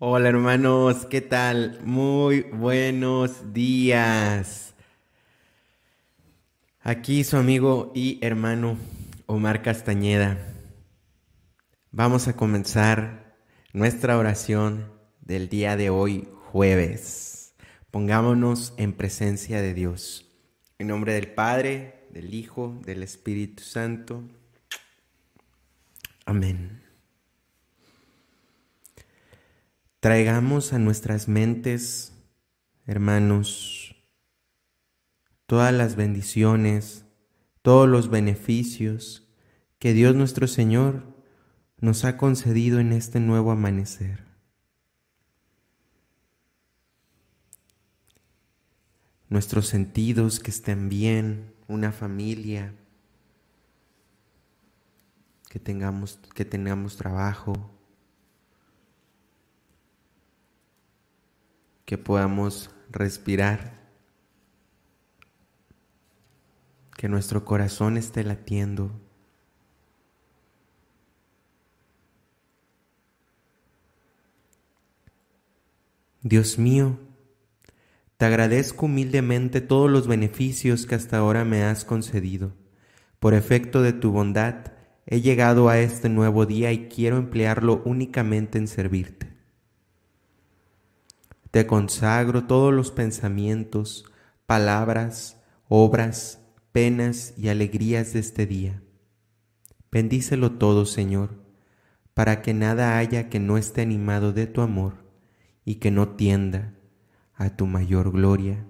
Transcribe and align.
Hola 0.00 0.28
hermanos, 0.28 1.06
¿qué 1.06 1.20
tal? 1.20 1.78
Muy 1.84 2.42
buenos 2.42 3.52
días. 3.54 4.74
Aquí 6.80 7.22
su 7.22 7.36
amigo 7.36 7.92
y 7.94 8.18
hermano 8.20 8.76
Omar 9.26 9.62
Castañeda. 9.62 10.36
Vamos 11.92 12.26
a 12.26 12.34
comenzar 12.34 13.36
nuestra 13.72 14.18
oración 14.18 14.92
del 15.20 15.48
día 15.48 15.76
de 15.76 15.90
hoy, 15.90 16.28
jueves. 16.50 17.54
Pongámonos 17.92 18.74
en 18.76 18.94
presencia 18.94 19.62
de 19.62 19.74
Dios. 19.74 20.28
En 20.80 20.88
nombre 20.88 21.14
del 21.14 21.28
Padre, 21.28 22.08
del 22.10 22.34
Hijo, 22.34 22.80
del 22.84 23.04
Espíritu 23.04 23.62
Santo. 23.62 24.24
Amén. 26.26 26.83
Traigamos 30.04 30.74
a 30.74 30.78
nuestras 30.78 31.28
mentes, 31.28 32.12
hermanos, 32.86 33.96
todas 35.46 35.72
las 35.72 35.96
bendiciones, 35.96 37.06
todos 37.62 37.88
los 37.88 38.10
beneficios 38.10 39.26
que 39.78 39.94
Dios 39.94 40.14
nuestro 40.14 40.46
Señor 40.46 41.04
nos 41.78 42.04
ha 42.04 42.18
concedido 42.18 42.80
en 42.80 42.92
este 42.92 43.18
nuevo 43.18 43.50
amanecer. 43.50 44.26
Nuestros 49.30 49.68
sentidos 49.68 50.38
que 50.38 50.50
estén 50.50 50.90
bien, 50.90 51.54
una 51.66 51.92
familia, 51.92 52.74
que 55.48 55.58
tengamos, 55.58 56.20
que 56.34 56.44
tengamos 56.44 56.98
trabajo, 56.98 57.73
que 61.84 61.98
podamos 61.98 62.70
respirar, 62.90 63.74
que 66.96 67.08
nuestro 67.08 67.44
corazón 67.44 67.96
esté 67.96 68.24
latiendo. 68.24 68.92
Dios 76.22 76.58
mío, 76.58 76.98
te 78.16 78.24
agradezco 78.24 78.86
humildemente 78.86 79.60
todos 79.60 79.90
los 79.90 80.06
beneficios 80.06 80.86
que 80.86 80.94
hasta 80.94 81.18
ahora 81.18 81.44
me 81.44 81.64
has 81.64 81.84
concedido. 81.84 82.54
Por 83.18 83.34
efecto 83.34 83.82
de 83.82 83.92
tu 83.92 84.12
bondad, 84.12 84.72
he 85.04 85.20
llegado 85.20 85.68
a 85.68 85.78
este 85.78 86.08
nuevo 86.08 86.46
día 86.46 86.72
y 86.72 86.88
quiero 86.88 87.18
emplearlo 87.18 87.82
únicamente 87.84 88.56
en 88.56 88.68
servirte. 88.68 89.23
Te 91.54 91.68
consagro 91.68 92.48
todos 92.48 92.74
los 92.74 92.90
pensamientos, 92.90 94.06
palabras, 94.44 95.40
obras, 95.68 96.40
penas 96.72 97.32
y 97.38 97.46
alegrías 97.46 98.12
de 98.12 98.18
este 98.18 98.44
día. 98.44 98.82
Bendícelo 99.92 100.58
todo, 100.58 100.84
Señor, 100.84 101.44
para 102.12 102.42
que 102.42 102.54
nada 102.54 102.98
haya 102.98 103.28
que 103.28 103.38
no 103.38 103.56
esté 103.56 103.82
animado 103.82 104.32
de 104.32 104.48
tu 104.48 104.62
amor 104.62 105.04
y 105.64 105.76
que 105.76 105.92
no 105.92 106.16
tienda 106.16 106.74
a 107.36 107.50
tu 107.50 107.68
mayor 107.68 108.10
gloria. 108.10 108.66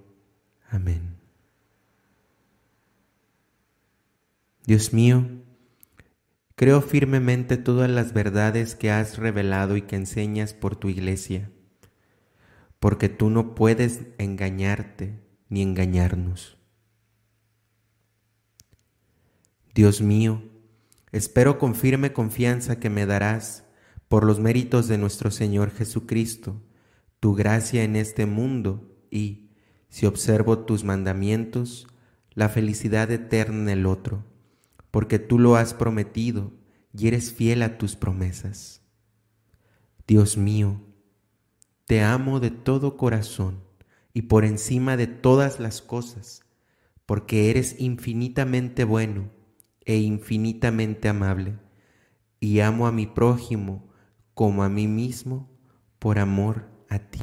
Amén. 0.69 1.17
Dios 4.63 4.93
mío, 4.93 5.25
creo 6.55 6.83
firmemente 6.83 7.57
todas 7.57 7.89
las 7.89 8.13
verdades 8.13 8.75
que 8.75 8.91
has 8.91 9.17
revelado 9.17 9.75
y 9.75 9.81
que 9.81 9.95
enseñas 9.95 10.53
por 10.53 10.75
tu 10.75 10.89
iglesia 10.89 11.49
porque 12.85 13.09
tú 13.09 13.31
no 13.31 13.55
puedes 13.55 14.01
engañarte 14.19 15.19
ni 15.49 15.63
engañarnos. 15.63 16.59
Dios 19.73 20.01
mío, 20.01 20.43
espero 21.11 21.57
con 21.57 21.73
firme 21.73 22.13
confianza 22.13 22.79
que 22.79 22.91
me 22.91 23.07
darás, 23.07 23.65
por 24.07 24.23
los 24.23 24.39
méritos 24.39 24.87
de 24.87 24.99
nuestro 24.99 25.31
Señor 25.31 25.71
Jesucristo, 25.71 26.61
tu 27.19 27.33
gracia 27.33 27.83
en 27.83 27.95
este 27.95 28.27
mundo 28.27 28.95
y, 29.09 29.49
si 29.89 30.05
observo 30.05 30.59
tus 30.59 30.83
mandamientos, 30.83 31.87
la 32.35 32.49
felicidad 32.49 33.09
eterna 33.09 33.63
en 33.63 33.79
el 33.79 33.87
otro, 33.87 34.25
porque 34.91 35.17
tú 35.17 35.39
lo 35.39 35.55
has 35.55 35.73
prometido 35.73 36.53
y 36.95 37.07
eres 37.07 37.33
fiel 37.33 37.63
a 37.63 37.79
tus 37.79 37.95
promesas. 37.95 38.83
Dios 40.05 40.37
mío, 40.37 40.85
te 41.85 42.01
amo 42.01 42.39
de 42.39 42.51
todo 42.51 42.97
corazón 42.97 43.63
y 44.13 44.23
por 44.23 44.45
encima 44.45 44.97
de 44.97 45.07
todas 45.07 45.59
las 45.59 45.81
cosas, 45.81 46.43
porque 47.05 47.49
eres 47.49 47.79
infinitamente 47.79 48.83
bueno 48.83 49.29
e 49.85 49.97
infinitamente 49.97 51.09
amable, 51.09 51.59
y 52.39 52.59
amo 52.61 52.87
a 52.87 52.91
mi 52.91 53.05
prójimo 53.05 53.87
como 54.33 54.63
a 54.63 54.69
mí 54.69 54.87
mismo 54.87 55.49
por 55.99 56.17
amor 56.19 56.65
a 56.89 56.99
ti. 56.99 57.21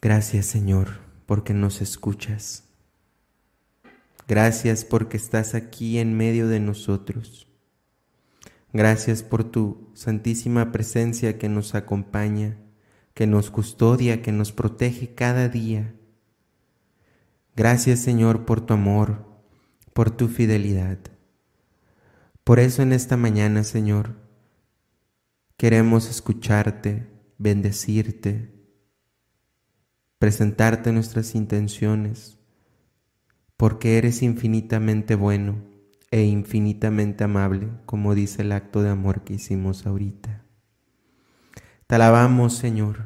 Gracias 0.00 0.46
Señor, 0.46 0.98
porque 1.26 1.54
nos 1.54 1.80
escuchas. 1.80 2.71
Gracias 4.32 4.86
porque 4.86 5.18
estás 5.18 5.54
aquí 5.54 5.98
en 5.98 6.16
medio 6.16 6.48
de 6.48 6.58
nosotros. 6.58 7.46
Gracias 8.72 9.22
por 9.22 9.44
tu 9.44 9.90
santísima 9.92 10.72
presencia 10.72 11.36
que 11.36 11.50
nos 11.50 11.74
acompaña, 11.74 12.56
que 13.12 13.26
nos 13.26 13.50
custodia, 13.50 14.22
que 14.22 14.32
nos 14.32 14.50
protege 14.50 15.14
cada 15.14 15.50
día. 15.50 15.94
Gracias 17.56 18.00
Señor 18.00 18.46
por 18.46 18.64
tu 18.64 18.72
amor, 18.72 19.26
por 19.92 20.10
tu 20.10 20.28
fidelidad. 20.28 20.96
Por 22.42 22.58
eso 22.58 22.80
en 22.80 22.94
esta 22.94 23.18
mañana, 23.18 23.64
Señor, 23.64 24.16
queremos 25.58 26.08
escucharte, 26.08 27.06
bendecirte, 27.36 28.50
presentarte 30.18 30.90
nuestras 30.90 31.34
intenciones 31.34 32.38
porque 33.62 33.96
eres 33.96 34.22
infinitamente 34.22 35.14
bueno 35.14 35.62
e 36.10 36.24
infinitamente 36.24 37.22
amable, 37.22 37.68
como 37.86 38.12
dice 38.16 38.42
el 38.42 38.50
acto 38.50 38.82
de 38.82 38.90
amor 38.90 39.22
que 39.22 39.34
hicimos 39.34 39.86
ahorita. 39.86 40.42
Te 41.86 41.94
alabamos, 41.94 42.56
Señor, 42.56 43.04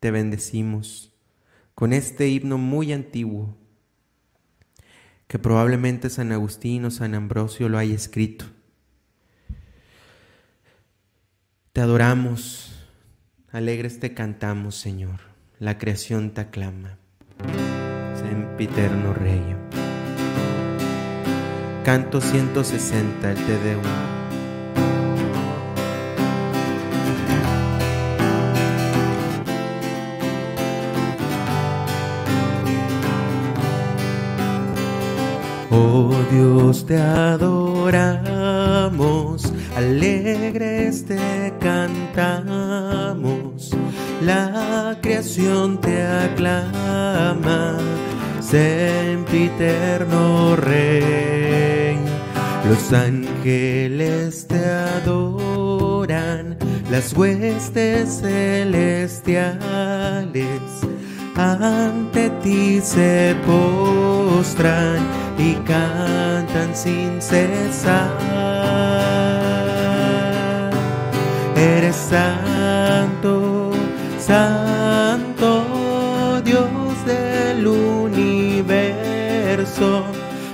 te 0.00 0.10
bendecimos 0.10 1.14
con 1.74 1.92
este 1.92 2.26
himno 2.30 2.56
muy 2.56 2.90
antiguo, 2.94 3.54
que 5.26 5.38
probablemente 5.38 6.08
San 6.08 6.32
Agustín 6.32 6.86
o 6.86 6.90
San 6.90 7.14
Ambrosio 7.14 7.68
lo 7.68 7.76
haya 7.76 7.94
escrito. 7.94 8.46
Te 11.74 11.82
adoramos, 11.82 12.88
alegres 13.50 14.00
te 14.00 14.14
cantamos, 14.14 14.74
Señor, 14.74 15.20
la 15.58 15.76
creación 15.76 16.30
te 16.30 16.40
aclama. 16.40 16.96
Sempiterno 18.14 19.12
Rey. 19.12 19.81
Canto 21.84 22.20
160, 22.20 23.30
el 23.32 23.36
Te 23.36 23.58
Deum. 23.58 23.82
Oh 35.72 36.14
Dios, 36.30 36.86
te 36.86 36.96
adoramos, 36.98 38.22
alegres 39.76 41.04
te 41.04 41.52
cantamos, 41.58 43.16
la 44.20 44.96
creación 45.02 45.80
te 45.80 46.00
aclama, 46.04 47.76
sempiterno 48.40 49.74
Rey. 50.54 51.31
Los 52.68 52.92
ángeles 52.92 54.46
te 54.46 54.64
adoran, 54.64 56.56
las 56.90 57.12
huestes 57.12 58.20
celestiales 58.20 59.58
ante 61.36 62.30
ti 62.42 62.80
se 62.80 63.34
postran 63.46 64.98
y 65.38 65.54
cantan 65.66 66.74
sin 66.74 67.20
cesar. 67.20 68.10
Eres 71.56 71.96
santo, 71.96 73.72
santo 74.18 75.64
Dios 76.44 76.68
del 77.06 77.66
universo 77.66 78.92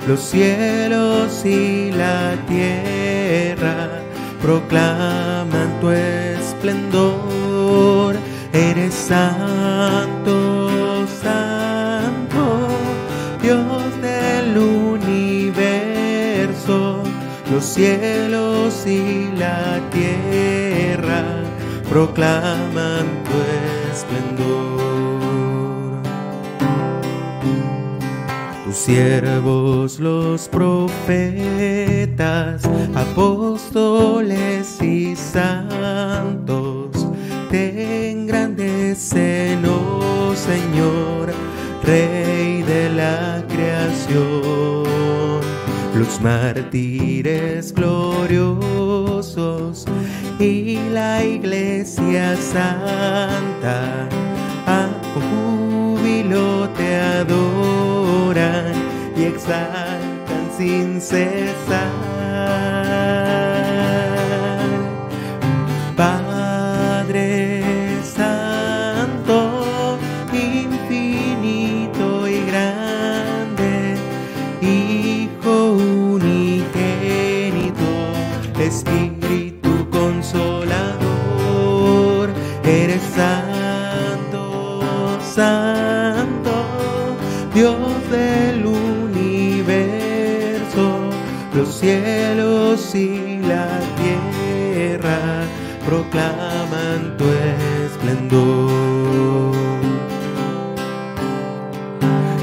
los 0.08 0.20
cielos 0.20 1.44
y 1.44 1.92
la 1.92 2.34
tierra 2.48 4.00
proclaman 4.40 5.78
tu 5.82 5.90
esplendor. 5.90 8.16
Eres 8.54 8.94
santo, 8.94 11.06
santo, 11.22 12.68
Dios 13.42 14.00
del 14.00 14.56
universo. 14.56 15.82
Los 17.52 17.66
cielos 17.66 18.86
y 18.86 19.28
la 19.36 19.78
tierra 19.90 21.42
proclaman 21.90 23.04
tu 23.24 23.32
esplendor. 23.32 23.87
Siervos, 28.78 29.98
los 29.98 30.48
profetas, 30.48 31.08
apóstoles 32.94 34.80
y 34.80 35.16
santos, 35.16 36.90
te 37.50 38.10
engrandecen, 38.12 39.64
oh 39.66 40.32
Señor, 40.34 41.32
Rey 41.82 42.62
de 42.62 42.90
la 42.90 43.44
creación. 43.48 44.86
Los 45.94 46.20
mártires 46.20 47.72
gloriosos 47.74 49.16
y 50.38 50.78
la 50.92 51.24
iglesia 51.24 52.36
santa 52.36 54.08
a 54.66 54.86
júbilo 55.14 56.68
te 56.76 56.94
sin 60.58 61.00
cesar. 61.00 62.07
Y 92.98 93.38
la 93.46 93.68
tierra 94.00 95.18
proclaman 95.86 97.16
tu 97.16 97.24
esplendor. 97.84 99.54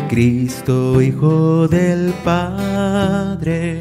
Cristo, 0.10 1.02
Hijo 1.02 1.68
del 1.68 2.14
Padre, 2.24 3.80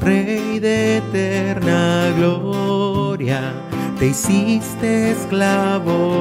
Rey 0.00 0.60
de 0.60 0.98
eterna 0.98 2.12
gloria, 2.16 3.52
te 3.98 4.08
hiciste 4.08 5.10
esclavo 5.12 6.11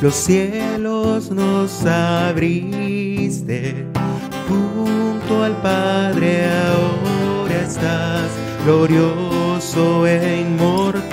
los 0.00 0.14
cielos 0.14 1.30
nos 1.30 1.84
abriste, 1.84 3.84
junto 4.48 5.42
al 5.42 5.60
Padre 5.60 6.46
ahora 6.46 7.62
estás 7.62 8.30
glorioso 8.64 10.06
e 10.06 10.42
inmortal. 10.42 11.08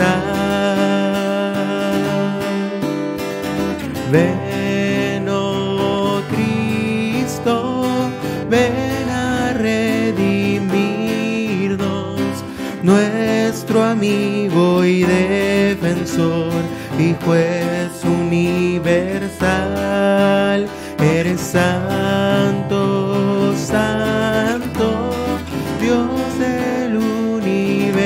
Ven, 4.12 5.28
oh 5.30 6.22
Cristo, 6.30 7.86
ven 8.50 9.10
a 9.10 9.54
redimirnos, 9.54 12.22
nuestro 12.84 13.84
amigo 13.84 14.86
y 14.86 15.02
defensor 15.04 16.52
y 17.00 17.16
juez 17.26 17.75
universal. 18.26 20.68
Eres 21.00 21.42
santo, 21.42 23.54
santo, 23.56 25.12
Dios 25.82 26.40
del 26.40 26.98
universo, 26.98 28.02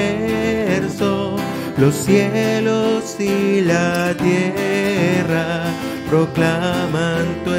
los 1.78 1.96
cielos 1.96 3.16
y 3.20 3.62
la 3.62 4.14
tierra 4.16 5.68
proclaman 6.10 7.26
tu 7.46 7.54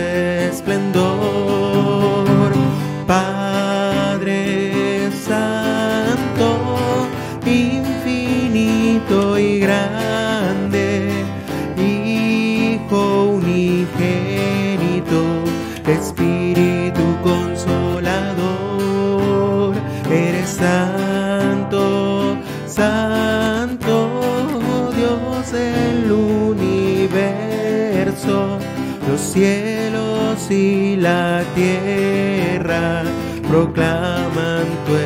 cielos 29.32 30.50
y 30.50 30.96
la 30.96 31.44
tierra 31.54 33.04
proclaman 33.48 34.66
tu 34.86 34.96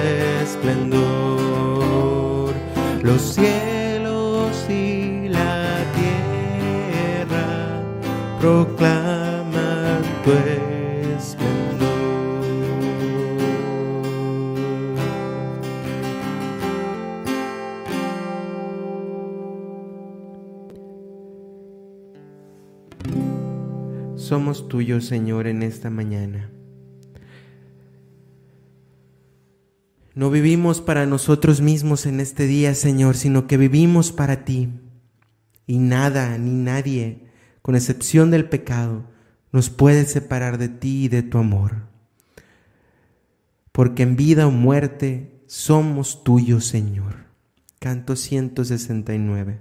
esplendor. 0.42 2.54
Los 3.02 3.20
cielos 3.20 4.66
y 4.70 5.28
la 5.28 5.76
tierra 5.98 7.82
proclaman 8.40 10.02
tu 10.24 10.32
esplendor. 10.32 10.73
Somos 24.34 24.66
tuyos, 24.66 25.04
Señor, 25.04 25.46
en 25.46 25.62
esta 25.62 25.90
mañana. 25.90 26.50
No 30.16 30.28
vivimos 30.28 30.80
para 30.80 31.06
nosotros 31.06 31.60
mismos 31.60 32.04
en 32.04 32.18
este 32.18 32.48
día, 32.48 32.74
Señor, 32.74 33.14
sino 33.14 33.46
que 33.46 33.56
vivimos 33.56 34.10
para 34.10 34.44
ti. 34.44 34.70
Y 35.68 35.78
nada 35.78 36.36
ni 36.36 36.50
nadie, 36.50 37.28
con 37.62 37.76
excepción 37.76 38.32
del 38.32 38.48
pecado, 38.48 39.04
nos 39.52 39.70
puede 39.70 40.04
separar 40.04 40.58
de 40.58 40.68
ti 40.68 41.04
y 41.04 41.08
de 41.08 41.22
tu 41.22 41.38
amor. 41.38 41.86
Porque 43.70 44.02
en 44.02 44.16
vida 44.16 44.48
o 44.48 44.50
muerte 44.50 45.44
somos 45.46 46.24
tuyos, 46.24 46.64
Señor. 46.64 47.26
Canto 47.78 48.16
169. 48.16 49.60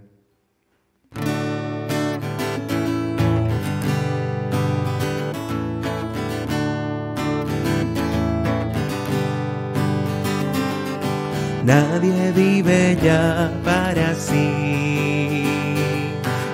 Nadie 11.66 12.34
vive 12.34 12.98
ya 13.02 13.50
para 13.64 14.14
sí. 14.16 15.46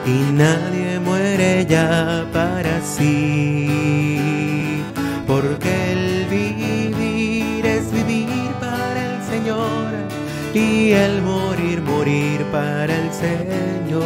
Y 0.06 0.32
nadie 0.34 1.00
muere 1.00 1.66
ya 1.66 2.28
para 2.32 2.80
sí, 2.82 4.84
porque 5.26 5.94
el 5.94 6.28
vivir 6.30 7.66
es 7.66 7.92
vivir 7.92 8.52
para 8.60 9.16
el 9.16 9.24
Señor. 9.24 9.88
Y 10.54 10.92
el 10.92 11.24
morir, 11.24 11.82
morir 11.82 12.46
para 12.52 12.94
el 12.94 13.12
Señor. 13.12 14.04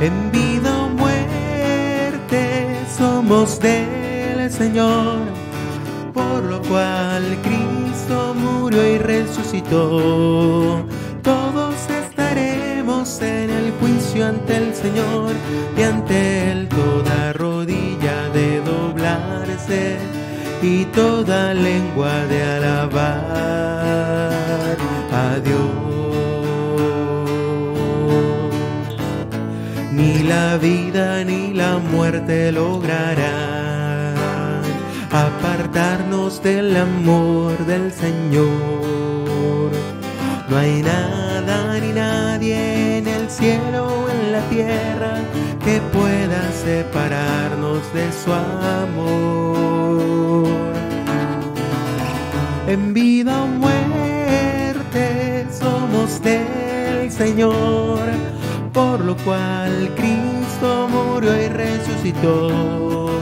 En 0.00 0.30
vida 0.30 0.84
o 0.84 0.90
muerte 0.90 2.76
somos 2.96 3.58
del 3.58 4.48
Señor 4.50 5.31
cual 6.72 7.36
Cristo 7.42 8.34
murió 8.34 8.82
y 8.94 8.96
resucitó. 8.96 10.86
Todos 11.22 11.74
estaremos 11.90 13.20
en 13.20 13.50
el 13.50 13.72
juicio 13.78 14.26
ante 14.26 14.56
el 14.56 14.74
Señor 14.74 15.32
y 15.76 15.82
ante 15.82 16.50
Él 16.50 16.68
toda 16.68 17.34
rodilla 17.34 18.28
de 18.32 18.60
doblarse 18.62 19.98
y 20.62 20.86
toda 20.86 21.52
lengua 21.52 22.14
de 22.30 22.42
alabar 22.42 24.32
a 25.24 25.38
Dios. 25.44 25.70
Ni 29.92 30.22
la 30.22 30.56
vida 30.56 31.22
ni 31.22 31.52
la 31.52 31.76
muerte 31.76 32.50
lograrán 32.50 33.51
apartarnos 35.12 36.42
del 36.42 36.76
amor 36.76 37.56
del 37.66 37.92
Señor. 37.92 38.50
No 40.48 40.56
hay 40.56 40.82
nada 40.82 41.78
ni 41.80 41.92
nadie 41.92 42.98
en 42.98 43.06
el 43.06 43.30
cielo 43.30 43.86
o 43.86 44.08
en 44.08 44.32
la 44.32 44.40
tierra 44.48 45.18
que 45.64 45.80
pueda 45.92 46.50
separarnos 46.52 47.80
de 47.94 48.10
su 48.12 48.32
amor. 48.32 50.48
En 52.66 52.92
vida 52.94 53.42
o 53.42 53.46
muerte 53.46 55.46
somos 55.52 56.22
del 56.22 57.10
Señor 57.10 57.98
por 58.72 59.00
lo 59.00 59.16
cual 59.18 59.92
Cristo 59.94 60.88
murió 60.88 61.40
y 61.40 61.48
resucitó. 61.48 63.21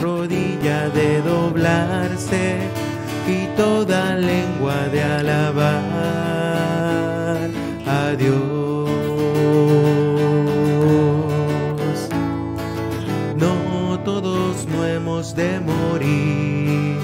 rodilla 0.21 0.87
de 0.89 1.19
doblarse 1.23 2.59
y 3.27 3.47
toda 3.57 4.15
lengua 4.15 4.75
de 4.91 5.01
alabar 5.03 5.71
a 7.87 8.11
Dios. 8.19 8.89
No 13.35 13.99
todos 14.05 14.67
no 14.67 14.85
hemos 14.85 15.35
de 15.35 15.59
morir. 15.59 16.99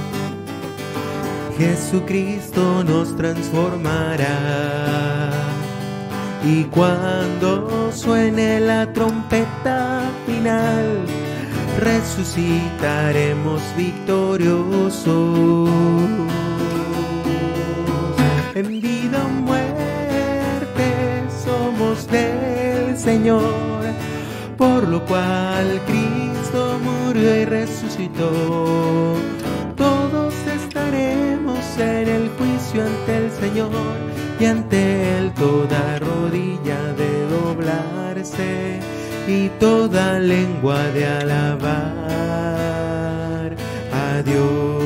Jesucristo 1.58 2.84
nos 2.84 3.18
transformará 3.18 4.38
y 6.46 6.66
cuando 6.66 7.92
suene 7.92 8.60
la 8.60 8.94
trompeta 8.94 10.04
final, 10.28 11.17
resucitaremos 11.78 13.62
victoriosos. 13.76 15.70
En 18.56 18.82
vida 18.82 19.24
o 19.24 19.30
muerte 19.30 20.88
somos 21.44 22.08
del 22.08 22.98
Señor, 22.98 23.84
por 24.58 24.88
lo 24.88 25.06
cual 25.06 25.80
Cristo 25.86 26.80
murió 26.84 27.42
y 27.42 27.46
resucitó. 27.46 29.16
Todos 29.76 30.34
estaremos 30.48 31.60
en 31.78 32.08
el 32.08 32.30
juicio 32.38 32.84
ante 32.84 33.18
el 33.18 33.32
Señor 33.32 33.72
y 34.40 34.46
ante 34.46 35.18
él 35.18 35.32
toda 35.34 36.00
rodilla 36.00 36.94
de 36.94 37.28
doblarse 37.28 38.97
y 39.28 39.50
toda 39.60 40.20
lengua 40.20 40.82
de 40.92 41.06
alabar 41.06 41.68
a 43.92 44.24
Dios. 44.24 44.78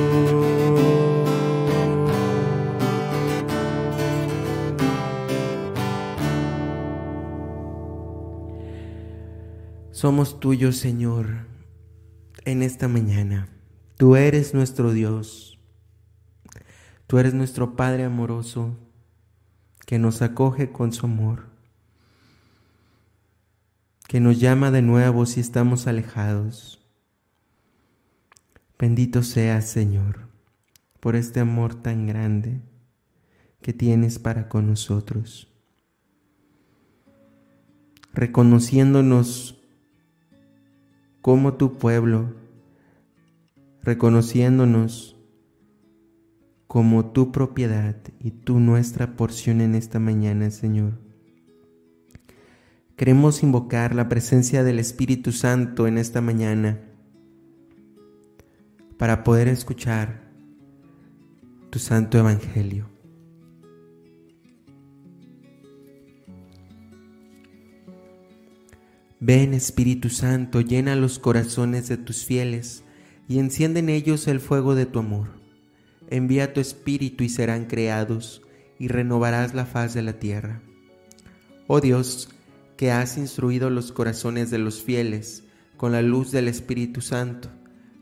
Somos 9.92 10.40
tuyos, 10.40 10.78
Señor, 10.78 11.46
en 12.46 12.64
esta 12.64 12.88
mañana. 12.88 13.50
Tú 13.98 14.16
eres 14.16 14.56
nuestro 14.56 14.94
Dios. 14.94 15.60
Tú 17.06 17.20
eres 17.20 17.36
nuestro 17.36 17.76
Padre 17.76 18.06
amoroso 18.06 18.76
que 19.86 20.00
nos 20.00 20.24
acoge 20.24 20.72
con 20.72 20.92
su 20.92 21.06
amor, 21.06 21.50
que 24.12 24.20
nos 24.20 24.41
llama 24.41 24.72
de 24.72 24.82
nuevo 24.82 25.25
si 25.25 25.39
estamos 25.39 25.88
alejados. 25.88 26.86
Bendito 28.77 29.24
seas, 29.24 29.70
Señor, 29.70 30.27
por 31.00 31.15
este 31.15 31.39
amor 31.39 31.75
tan 31.75 32.08
grande 32.08 32.60
que 33.62 33.72
tienes 33.72 34.20
para 34.20 34.50
con 34.50 34.68
nosotros, 34.68 35.48
reconociéndonos 38.12 39.63
como 41.22 41.53
tu 41.53 41.77
pueblo, 41.77 42.36
reconociéndonos 43.82 45.15
como 46.68 47.13
tu 47.13 47.32
propiedad 47.32 47.96
y 48.20 48.32
tu 48.32 48.60
nuestra 48.60 49.15
porción 49.15 49.62
en 49.62 49.74
esta 49.74 50.00
mañana, 50.00 50.51
Señor. 50.51 51.11
Queremos 53.01 53.41
invocar 53.41 53.96
la 53.96 54.08
presencia 54.10 54.63
del 54.63 54.77
Espíritu 54.77 55.31
Santo 55.31 55.88
en 55.88 55.98
esta 55.98 56.22
mañana 56.22 56.81
para 59.00 59.24
poder 59.24 59.48
escuchar 59.48 60.22
tu 61.72 61.79
santo 61.79 62.20
evangelio. 62.20 62.91
Ven 69.20 69.55
Espíritu 69.55 70.12
Santo, 70.12 70.62
llena 70.62 70.96
los 70.96 71.17
corazones 71.17 71.88
de 71.88 71.98
tus 71.98 72.24
fieles 72.24 72.84
y 73.27 73.39
enciende 73.39 73.79
en 73.79 73.89
ellos 73.89 74.27
el 74.27 74.39
fuego 74.39 74.75
de 74.75 74.86
tu 74.86 75.00
amor 75.00 75.41
envía 76.12 76.53
tu 76.53 76.60
espíritu 76.60 77.24
y 77.24 77.29
serán 77.29 77.65
creados, 77.65 78.43
y 78.77 78.89
renovarás 78.89 79.55
la 79.55 79.65
faz 79.65 79.96
de 79.96 80.03
la 80.03 80.20
tierra. 80.20 80.62
Oh 81.65 81.81
Dios, 81.81 82.29
que 82.82 82.92
has 82.92 83.16
instruido 83.16 83.70
los 83.70 83.92
corazones 83.92 84.50
de 84.50 84.58
los 84.58 84.82
fieles 84.82 85.44
con 85.78 85.92
la 85.92 86.02
luz 86.02 86.32
del 86.32 86.48
Espíritu 86.48 87.02
Santo, 87.02 87.48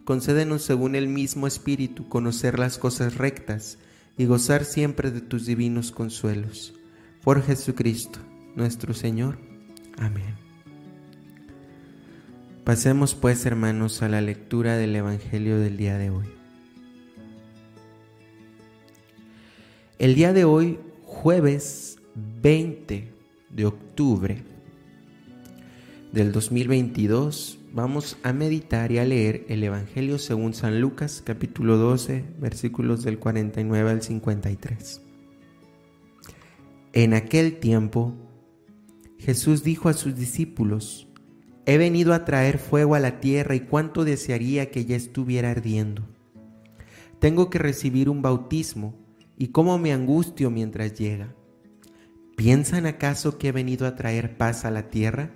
concédenos 0.05 0.61
según 0.61 0.95
el 0.95 1.09
mismo 1.09 1.47
Espíritu 1.47 2.07
conocer 2.07 2.57
las 2.57 2.77
cosas 2.77 3.15
rectas 3.15 3.77
y 4.17 4.23
gozar 4.23 4.63
siempre 4.63 5.11
de 5.11 5.19
tus 5.19 5.45
divinos 5.45 5.91
consuelos. 5.91 6.75
Por 7.25 7.43
Jesucristo, 7.43 8.19
nuestro 8.55 8.93
Señor. 8.93 9.37
Amén. 9.97 10.33
Pasemos 12.63 13.15
pues, 13.15 13.45
hermanos, 13.45 14.01
a 14.01 14.07
la 14.07 14.21
lectura 14.21 14.77
del 14.77 14.95
Evangelio 14.95 15.59
del 15.59 15.75
día 15.75 15.97
de 15.97 16.09
hoy. 16.09 16.27
El 19.97 20.15
día 20.15 20.31
de 20.31 20.45
hoy, 20.45 20.79
jueves 21.03 21.97
20 22.15 23.11
de 23.49 23.65
octubre 23.65 24.48
del 26.11 26.31
2022, 26.31 27.59
vamos 27.71 28.17
a 28.23 28.33
meditar 28.33 28.91
y 28.91 28.97
a 28.97 29.05
leer 29.05 29.45
el 29.47 29.63
Evangelio 29.63 30.17
según 30.17 30.55
San 30.55 30.81
Lucas 30.81 31.21
capítulo 31.23 31.77
12 31.77 32.25
versículos 32.39 33.03
del 33.03 33.19
49 33.19 33.91
al 33.91 34.01
53. 34.01 35.01
En 36.93 37.13
aquel 37.13 37.59
tiempo, 37.59 38.15
Jesús 39.19 39.63
dijo 39.63 39.87
a 39.87 39.93
sus 39.93 40.15
discípulos, 40.15 41.07
He 41.67 41.77
venido 41.77 42.15
a 42.15 42.25
traer 42.25 42.57
fuego 42.57 42.95
a 42.95 42.99
la 42.99 43.19
tierra 43.19 43.53
y 43.53 43.59
cuánto 43.59 44.03
desearía 44.03 44.71
que 44.71 44.85
ya 44.85 44.95
estuviera 44.95 45.51
ardiendo. 45.51 46.07
Tengo 47.19 47.51
que 47.51 47.59
recibir 47.59 48.09
un 48.09 48.23
bautismo 48.23 48.95
y 49.37 49.49
cómo 49.49 49.77
me 49.77 49.93
angustio 49.93 50.49
mientras 50.49 50.97
llega. 50.97 51.35
¿Piensan 52.35 52.87
acaso 52.87 53.37
que 53.37 53.49
he 53.49 53.51
venido 53.51 53.85
a 53.85 53.95
traer 53.95 54.37
paz 54.37 54.65
a 54.65 54.71
la 54.71 54.89
tierra? 54.89 55.35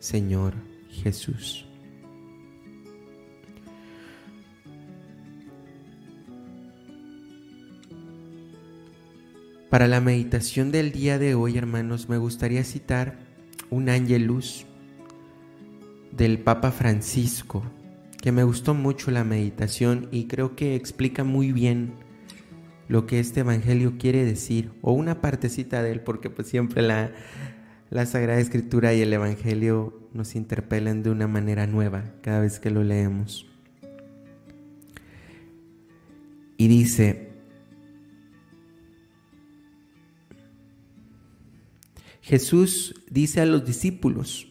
Señor 0.00 0.54
Jesús. 0.88 1.66
Para 9.68 9.86
la 9.86 10.00
meditación 10.00 10.72
del 10.72 10.90
día 10.90 11.18
de 11.18 11.36
hoy, 11.36 11.56
hermanos, 11.56 12.08
me 12.08 12.18
gustaría 12.18 12.64
citar 12.64 13.18
un 13.68 13.88
ángelus 13.88 14.66
del 16.10 16.40
Papa 16.40 16.72
Francisco, 16.72 17.62
que 18.20 18.32
me 18.32 18.42
gustó 18.42 18.74
mucho 18.74 19.12
la 19.12 19.22
meditación 19.22 20.08
y 20.10 20.24
creo 20.24 20.56
que 20.56 20.74
explica 20.74 21.22
muy 21.22 21.52
bien 21.52 21.92
lo 22.88 23.06
que 23.06 23.20
este 23.20 23.40
evangelio 23.40 23.96
quiere 23.96 24.24
decir, 24.24 24.72
o 24.82 24.92
una 24.92 25.20
partecita 25.20 25.82
de 25.82 25.92
él, 25.92 26.00
porque 26.00 26.30
pues 26.30 26.48
siempre 26.48 26.82
la, 26.82 27.12
la 27.90 28.06
Sagrada 28.06 28.38
Escritura 28.38 28.94
y 28.94 29.02
el 29.02 29.12
evangelio 29.12 30.08
nos 30.12 30.36
interpelan 30.36 31.02
de 31.02 31.10
una 31.10 31.26
manera 31.26 31.66
nueva 31.66 32.14
cada 32.22 32.40
vez 32.40 32.60
que 32.60 32.70
lo 32.70 32.84
leemos. 32.84 33.46
Y 36.56 36.68
dice, 36.68 37.30
Jesús 42.20 42.94
dice 43.10 43.40
a 43.40 43.46
los 43.46 43.64
discípulos, 43.64 44.46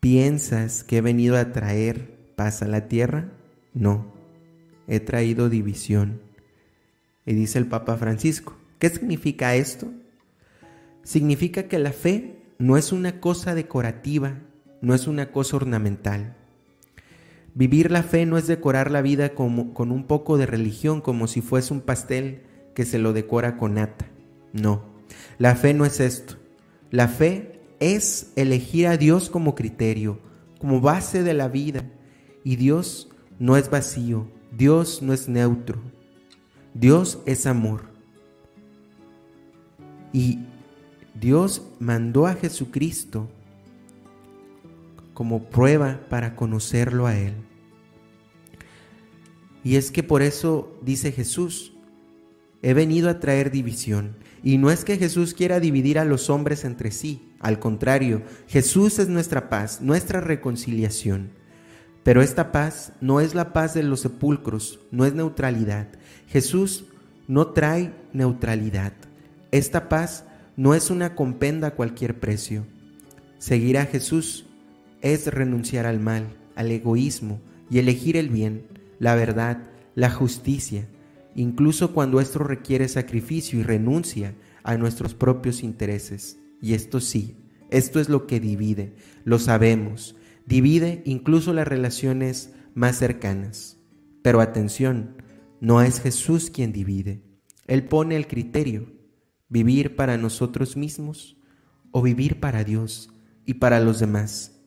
¿piensas 0.00 0.84
que 0.84 0.98
he 0.98 1.00
venido 1.00 1.38
a 1.38 1.52
traer 1.52 2.14
paz 2.36 2.62
a 2.62 2.68
la 2.68 2.88
tierra? 2.88 3.32
No, 3.72 4.12
he 4.86 5.00
traído 5.00 5.48
división. 5.48 6.20
Y 7.24 7.32
dice 7.32 7.58
el 7.58 7.66
Papa 7.66 7.96
Francisco, 7.96 8.54
¿qué 8.78 8.90
significa 8.90 9.54
esto? 9.56 9.90
Significa 11.06 11.68
que 11.68 11.78
la 11.78 11.92
fe 11.92 12.34
no 12.58 12.76
es 12.76 12.90
una 12.90 13.20
cosa 13.20 13.54
decorativa, 13.54 14.40
no 14.80 14.92
es 14.92 15.06
una 15.06 15.30
cosa 15.30 15.54
ornamental. 15.54 16.34
Vivir 17.54 17.92
la 17.92 18.02
fe 18.02 18.26
no 18.26 18.38
es 18.38 18.48
decorar 18.48 18.90
la 18.90 19.02
vida 19.02 19.34
con 19.36 19.92
un 19.92 20.04
poco 20.08 20.36
de 20.36 20.46
religión, 20.46 21.00
como 21.00 21.28
si 21.28 21.42
fuese 21.42 21.72
un 21.72 21.80
pastel 21.80 22.42
que 22.74 22.84
se 22.84 22.98
lo 22.98 23.12
decora 23.12 23.56
con 23.56 23.74
nata. 23.74 24.06
No. 24.52 24.82
La 25.38 25.54
fe 25.54 25.74
no 25.74 25.84
es 25.84 26.00
esto. 26.00 26.38
La 26.90 27.06
fe 27.06 27.60
es 27.78 28.32
elegir 28.34 28.88
a 28.88 28.96
Dios 28.96 29.30
como 29.30 29.54
criterio, 29.54 30.18
como 30.58 30.80
base 30.80 31.22
de 31.22 31.34
la 31.34 31.46
vida. 31.46 31.84
Y 32.42 32.56
Dios 32.56 33.10
no 33.38 33.56
es 33.56 33.70
vacío, 33.70 34.26
Dios 34.50 35.02
no 35.02 35.12
es 35.12 35.28
neutro, 35.28 35.80
Dios 36.74 37.20
es 37.26 37.46
amor. 37.46 37.84
Y 40.12 40.40
Dios 41.20 41.62
mandó 41.80 42.26
a 42.26 42.34
Jesucristo 42.34 43.28
como 45.14 45.48
prueba 45.48 46.00
para 46.10 46.36
conocerlo 46.36 47.06
a 47.06 47.16
Él. 47.16 47.34
Y 49.64 49.76
es 49.76 49.90
que 49.90 50.02
por 50.02 50.22
eso 50.22 50.78
dice 50.82 51.10
Jesús, 51.12 51.72
he 52.62 52.74
venido 52.74 53.08
a 53.08 53.18
traer 53.18 53.50
división. 53.50 54.16
Y 54.42 54.58
no 54.58 54.70
es 54.70 54.84
que 54.84 54.98
Jesús 54.98 55.34
quiera 55.34 55.58
dividir 55.58 55.98
a 55.98 56.04
los 56.04 56.30
hombres 56.30 56.64
entre 56.64 56.90
sí, 56.90 57.32
al 57.40 57.58
contrario, 57.58 58.22
Jesús 58.48 58.98
es 58.98 59.08
nuestra 59.08 59.48
paz, 59.48 59.80
nuestra 59.80 60.20
reconciliación. 60.20 61.30
Pero 62.02 62.22
esta 62.22 62.52
paz 62.52 62.92
no 63.00 63.20
es 63.20 63.34
la 63.34 63.52
paz 63.52 63.74
de 63.74 63.82
los 63.82 64.00
sepulcros, 64.00 64.80
no 64.90 65.04
es 65.04 65.14
neutralidad. 65.14 65.88
Jesús 66.28 66.84
no 67.26 67.48
trae 67.48 67.92
neutralidad. 68.12 68.92
Esta 69.50 69.88
paz 69.88 70.24
no 70.56 70.74
es 70.74 70.90
una 70.90 71.14
compenda 71.14 71.68
a 71.68 71.74
cualquier 71.74 72.18
precio. 72.18 72.66
Seguir 73.38 73.76
a 73.78 73.84
Jesús 73.84 74.46
es 75.02 75.26
renunciar 75.26 75.86
al 75.86 76.00
mal, 76.00 76.36
al 76.54 76.70
egoísmo 76.70 77.40
y 77.70 77.78
elegir 77.78 78.16
el 78.16 78.30
bien, 78.30 78.66
la 78.98 79.14
verdad, 79.14 79.70
la 79.94 80.10
justicia, 80.10 80.88
incluso 81.34 81.92
cuando 81.92 82.20
esto 82.20 82.38
requiere 82.38 82.88
sacrificio 82.88 83.60
y 83.60 83.62
renuncia 83.62 84.34
a 84.62 84.76
nuestros 84.78 85.14
propios 85.14 85.62
intereses. 85.62 86.38
Y 86.62 86.72
esto 86.72 87.00
sí, 87.00 87.36
esto 87.70 88.00
es 88.00 88.08
lo 88.08 88.26
que 88.26 88.40
divide, 88.40 88.94
lo 89.24 89.38
sabemos, 89.38 90.16
divide 90.46 91.02
incluso 91.04 91.52
las 91.52 91.68
relaciones 91.68 92.54
más 92.74 92.96
cercanas. 92.96 93.78
Pero 94.22 94.40
atención, 94.40 95.22
no 95.60 95.82
es 95.82 96.00
Jesús 96.00 96.50
quien 96.50 96.72
divide, 96.72 97.20
Él 97.66 97.84
pone 97.84 98.16
el 98.16 98.26
criterio, 98.26 98.95
vivir 99.48 99.96
para 99.96 100.16
nosotros 100.16 100.76
mismos 100.76 101.36
o 101.90 102.02
vivir 102.02 102.40
para 102.40 102.64
Dios 102.64 103.10
y 103.44 103.54
para 103.54 103.80
los 103.80 104.00
demás, 104.00 104.60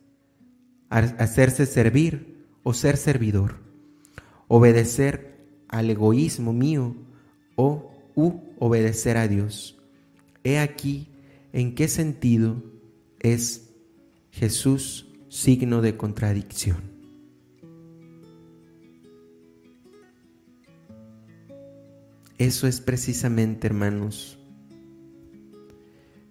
hacerse 0.89 1.65
servir 1.65 2.45
o 2.63 2.73
ser 2.73 2.97
servidor, 2.97 3.57
obedecer 4.47 5.47
al 5.67 5.89
egoísmo 5.89 6.53
mío 6.53 6.95
o 7.55 7.91
u 8.15 8.39
obedecer 8.57 9.17
a 9.17 9.27
Dios. 9.27 9.77
He 10.43 10.59
aquí 10.59 11.09
en 11.53 11.75
qué 11.75 11.87
sentido 11.87 12.63
es 13.19 13.69
Jesús 14.31 15.07
signo 15.29 15.81
de 15.81 15.97
contradicción. 15.97 16.99
Eso 22.37 22.67
es 22.67 22.79
precisamente, 22.79 23.67
hermanos, 23.67 24.38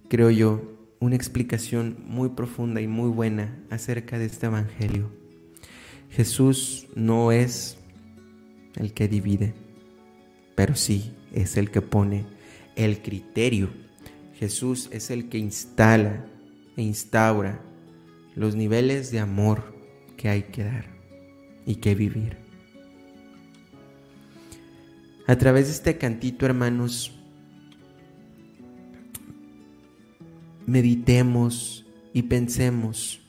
creo 0.08 0.30
yo, 0.30 0.62
una 1.00 1.16
explicación 1.16 1.96
muy 2.06 2.30
profunda 2.30 2.80
y 2.80 2.88
muy 2.88 3.08
buena 3.08 3.56
acerca 3.70 4.18
de 4.18 4.26
este 4.26 4.46
Evangelio. 4.46 5.10
Jesús 6.10 6.86
no 6.94 7.30
es 7.32 7.76
el 8.76 8.92
que 8.92 9.08
divide, 9.08 9.54
pero 10.54 10.74
sí 10.74 11.12
es 11.32 11.56
el 11.56 11.70
que 11.70 11.82
pone 11.82 12.26
el 12.76 13.02
criterio. 13.02 13.68
Jesús 14.34 14.88
es 14.92 15.10
el 15.10 15.28
que 15.28 15.38
instala 15.38 16.26
e 16.76 16.82
instaura 16.82 17.60
los 18.34 18.54
niveles 18.54 19.10
de 19.10 19.20
amor 19.20 19.74
que 20.16 20.28
hay 20.28 20.44
que 20.44 20.64
dar 20.64 20.86
y 21.66 21.76
que 21.76 21.94
vivir. 21.94 22.36
A 25.26 25.36
través 25.36 25.66
de 25.66 25.72
este 25.72 25.98
cantito, 25.98 26.46
hermanos, 26.46 27.17
meditemos 30.68 31.86
y 32.12 32.24
pensemos 32.24 33.22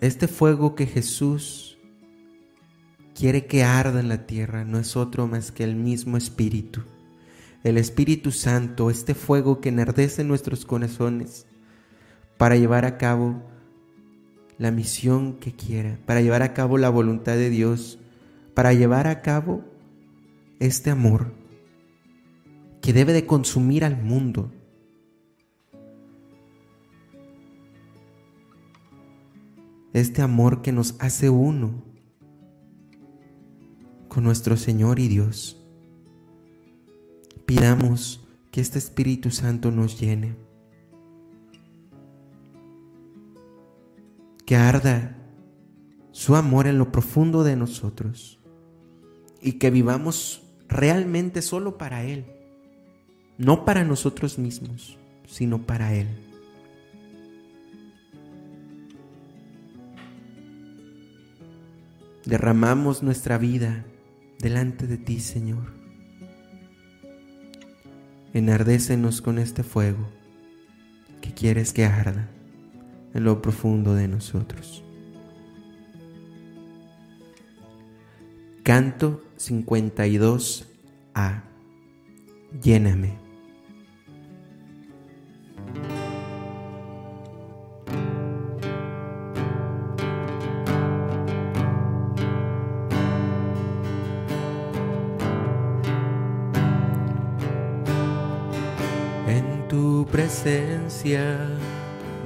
este 0.00 0.28
fuego 0.28 0.76
que 0.76 0.86
Jesús 0.86 1.76
quiere 3.16 3.46
que 3.46 3.64
arda 3.64 3.98
en 3.98 4.08
la 4.08 4.26
tierra 4.26 4.64
no 4.64 4.78
es 4.78 4.96
otro 4.96 5.26
más 5.26 5.50
que 5.50 5.64
el 5.64 5.74
mismo 5.74 6.16
Espíritu. 6.16 6.82
El 7.64 7.76
Espíritu 7.76 8.30
Santo, 8.30 8.90
este 8.90 9.14
fuego 9.14 9.60
que 9.60 9.70
enardece 9.70 10.22
en 10.22 10.28
nuestros 10.28 10.64
corazones 10.64 11.46
para 12.36 12.54
llevar 12.54 12.84
a 12.84 12.96
cabo 12.96 13.42
la 14.56 14.70
misión 14.70 15.34
que 15.40 15.52
quiera, 15.52 15.98
para 16.06 16.20
llevar 16.20 16.42
a 16.42 16.54
cabo 16.54 16.78
la 16.78 16.90
voluntad 16.90 17.34
de 17.34 17.50
Dios, 17.50 17.98
para 18.54 18.72
llevar 18.72 19.08
a 19.08 19.20
cabo 19.20 19.64
este 20.60 20.90
amor 20.90 21.43
que 22.84 22.92
debe 22.92 23.14
de 23.14 23.24
consumir 23.24 23.82
al 23.82 23.96
mundo. 23.96 24.52
Este 29.94 30.20
amor 30.20 30.60
que 30.60 30.70
nos 30.70 30.94
hace 30.98 31.30
uno 31.30 31.82
con 34.08 34.22
nuestro 34.22 34.58
Señor 34.58 34.98
y 34.98 35.08
Dios. 35.08 35.58
Pidamos 37.46 38.28
que 38.50 38.60
este 38.60 38.78
Espíritu 38.78 39.30
Santo 39.30 39.70
nos 39.70 39.98
llene. 39.98 40.36
Que 44.44 44.56
arda 44.56 45.16
su 46.10 46.36
amor 46.36 46.66
en 46.66 46.76
lo 46.76 46.92
profundo 46.92 47.44
de 47.44 47.56
nosotros 47.56 48.40
y 49.40 49.52
que 49.52 49.70
vivamos 49.70 50.42
realmente 50.68 51.40
solo 51.40 51.78
para 51.78 52.04
Él, 52.04 52.33
no 53.38 53.64
para 53.64 53.84
nosotros 53.84 54.38
mismos, 54.38 54.98
sino 55.26 55.66
para 55.66 55.94
Él. 55.94 56.08
Derramamos 62.24 63.02
nuestra 63.02 63.36
vida 63.36 63.84
delante 64.38 64.86
de 64.86 64.96
ti, 64.96 65.20
Señor. 65.20 65.72
Enardécenos 68.32 69.20
con 69.20 69.38
este 69.38 69.62
fuego 69.62 70.08
que 71.20 71.32
quieres 71.32 71.72
que 71.72 71.84
arda 71.84 72.28
en 73.12 73.24
lo 73.24 73.42
profundo 73.42 73.94
de 73.94 74.08
nosotros. 74.08 74.82
Canto 78.62 79.22
52a. 79.38 81.42
Lléname. 82.62 83.23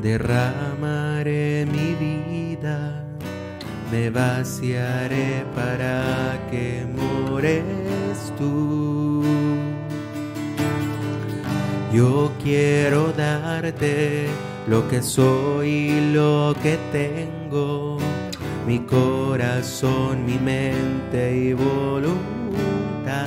Derramaré 0.02 1.66
mi 1.66 1.94
vida, 1.94 3.04
me 3.90 4.10
vaciaré 4.10 5.44
para 5.54 6.38
que 6.50 6.86
mores 6.86 8.32
tú. 8.36 9.24
Yo 11.92 12.30
quiero 12.42 13.12
darte 13.12 14.26
lo 14.66 14.86
que 14.88 15.02
soy 15.02 15.68
y 15.68 16.12
lo 16.12 16.54
que 16.62 16.78
tengo, 16.92 17.98
mi 18.66 18.78
corazón, 18.80 20.26
mi 20.26 20.38
mente 20.38 21.34
y 21.34 21.52
voluntad. 21.54 23.26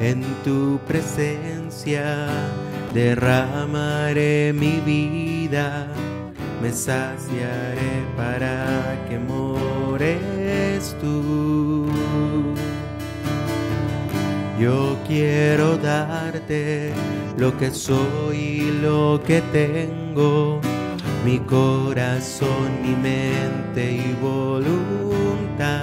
En 0.00 0.22
tu 0.44 0.78
presencia 0.86 2.28
derramaré 2.92 4.52
mi 4.52 4.80
vida, 4.80 5.86
me 6.60 6.70
saciaré 6.70 8.04
para 8.16 8.96
que 9.08 9.18
mores 9.18 10.94
tú. 11.00 11.86
Yo 14.60 14.96
quiero 15.08 15.76
darte 15.78 16.92
lo 17.36 17.56
que 17.58 17.70
soy 17.70 18.36
y 18.36 18.78
lo 18.80 19.20
que 19.26 19.40
tengo, 19.52 20.60
mi 21.24 21.38
corazón, 21.38 22.82
mi 22.82 22.94
mente 22.94 23.92
y 23.92 24.16
voluntad. 24.20 25.82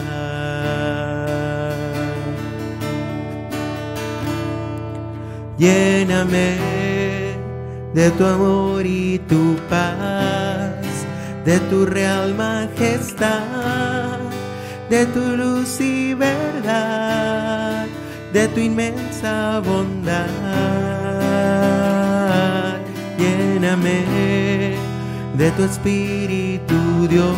Lléname 5.58 6.79
de 7.93 8.12
tu 8.12 8.25
amor 8.25 8.86
y 8.86 9.19
tu 9.28 9.56
paz, 9.69 10.75
de 11.45 11.60
tu 11.69 11.86
real 11.86 12.36
majestad, 12.36 14.19
de 14.89 15.06
tu 15.08 15.19
luz 15.36 15.82
y 15.82 16.13
verdad, 16.13 17.88
de 18.34 18.47
tu 18.49 18.60
inmensa 18.60 19.60
bondad. 19.65 20.28
Lléname 23.17 24.06
de 25.38 25.52
tu 25.52 25.63
espíritu, 25.63 27.08
Dios, 27.10 27.36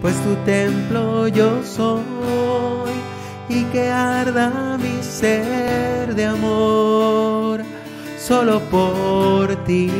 pues 0.00 0.14
tu 0.22 0.34
templo 0.46 1.28
yo 1.28 1.62
soy 1.62 2.02
y 3.48 3.64
que 3.64 3.90
arda 3.90 4.78
mi 4.78 5.02
ser 5.02 6.14
de 6.14 6.24
amor 6.26 7.03
solo 8.26 8.58
por 8.70 9.54
ti. 9.66 9.90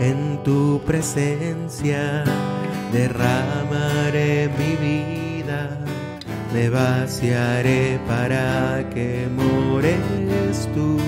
En 0.00 0.42
tu 0.42 0.80
presencia 0.84 2.24
derramaré 2.92 4.50
mi 4.58 4.72
vida, 4.88 5.78
me 6.52 6.68
vaciaré 6.68 8.00
para 8.08 8.84
que 8.92 9.28
mores 9.30 10.68
tú. 10.74 10.98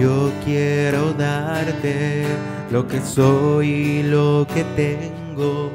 Yo 0.00 0.30
quiero 0.44 1.12
darte 1.12 2.24
lo 2.70 2.86
que 2.86 3.00
soy 3.00 3.68
y 3.68 4.02
lo 4.02 4.46
que 4.52 4.64
tengo, 4.76 5.72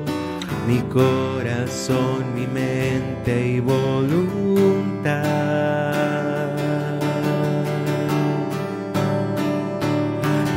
mi 0.68 0.80
corazón, 0.82 2.34
mi 2.36 2.48
mente 2.48 3.48
y 3.48 3.60
voluntad. 3.60 5.24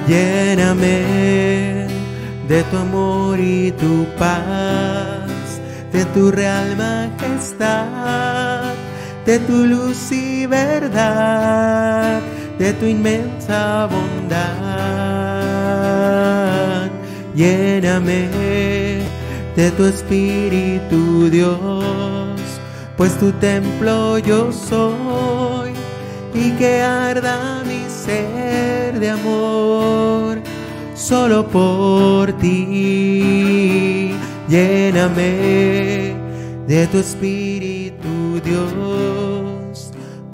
Lléname 0.07 1.89
de 2.49 2.63
tu 2.71 2.77
amor 2.77 3.41
y 3.41 3.73
tu 3.73 4.07
paz, 4.19 5.61
de 5.93 6.05
tu 6.07 6.31
real 6.31 6.77
majestad, 6.77 8.73
de 9.25 9.39
tu 9.41 9.65
luz 9.65 10.13
y 10.13 10.47
verdad 10.47 12.21
de 12.59 12.73
tu 12.73 12.87
inmensa 12.87 13.87
bondad. 13.87 14.66
Lléname 17.37 18.29
de 19.55 19.71
tu 19.77 19.85
espíritu, 19.85 21.29
Dios, 21.31 22.41
pues 22.97 23.17
tu 23.19 23.31
templo 23.33 24.19
yo 24.19 24.51
soy 24.51 25.73
y 26.35 26.51
que 26.59 26.83
arda 26.83 27.63
mi 27.65 27.85
ser 27.89 28.99
de 28.99 29.11
amor 29.11 30.41
solo 30.95 31.47
por 31.47 32.33
ti. 32.39 34.15
Lléname 34.49 36.15
de 36.67 36.87
tu 36.89 36.99
espíritu, 36.99 38.41
Dios 38.43 39.47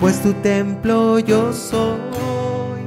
pues 0.03 0.21
tu 0.21 0.33
templo 0.33 1.21
yo 1.21 1.53
soy 1.53 2.83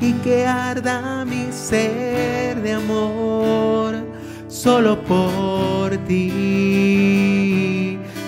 y 0.00 0.14
que 0.24 0.46
arda 0.46 1.22
mi 1.26 1.52
ser 1.52 2.62
de 2.62 2.72
amor 2.72 3.45
solo 4.56 4.96
por 5.02 5.94
ti, 6.08 6.32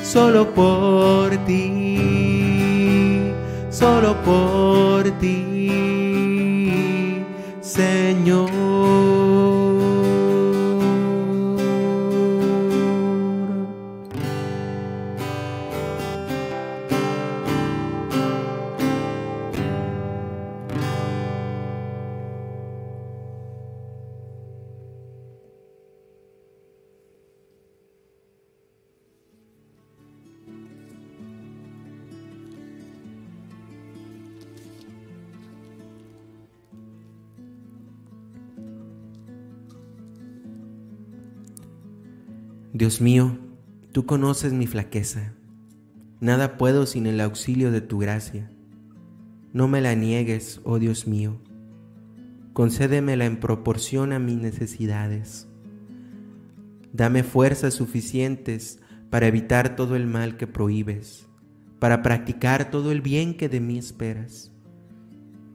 solo 0.02 0.46
por 0.54 1.30
ti, 1.46 3.32
solo 3.70 4.14
por 4.26 5.10
ti, 5.20 7.24
Señor. 7.62 8.57
Dios 42.78 43.00
mío, 43.00 43.36
tú 43.90 44.06
conoces 44.06 44.52
mi 44.52 44.68
flaqueza. 44.68 45.32
Nada 46.20 46.56
puedo 46.56 46.86
sin 46.86 47.08
el 47.08 47.20
auxilio 47.20 47.72
de 47.72 47.80
tu 47.80 47.98
gracia. 47.98 48.52
no 49.52 49.66
me 49.66 49.80
la 49.80 49.96
niegues, 49.96 50.60
oh 50.62 50.78
Dios 50.78 51.08
mío. 51.08 51.42
Concédemela 52.52 53.24
en 53.24 53.40
proporción 53.40 54.12
a 54.12 54.20
mis 54.20 54.36
necesidades. 54.36 55.48
Dame 56.92 57.24
fuerzas 57.24 57.74
suficientes 57.74 58.78
para 59.10 59.26
evitar 59.26 59.74
todo 59.74 59.96
el 59.96 60.06
mal 60.06 60.36
que 60.36 60.46
prohíbes, 60.46 61.26
para 61.80 62.00
practicar 62.00 62.70
todo 62.70 62.92
el 62.92 63.00
bien 63.00 63.36
que 63.36 63.48
de 63.48 63.58
mí 63.58 63.76
esperas, 63.76 64.52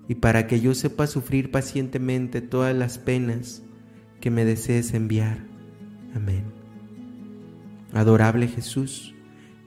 y 0.09 0.15
para 0.15 0.45
que 0.45 0.59
yo 0.59 0.75
sepa 0.75 1.07
sufrir 1.07 1.51
pacientemente 1.51 2.41
todas 2.41 2.75
las 2.75 2.97
penas 2.97 3.63
que 4.19 4.29
me 4.29 4.43
desees 4.43 4.93
enviar. 4.93 5.47
Amén. 6.13 6.62
Adorable 7.93 8.47
Jesús, 8.47 9.13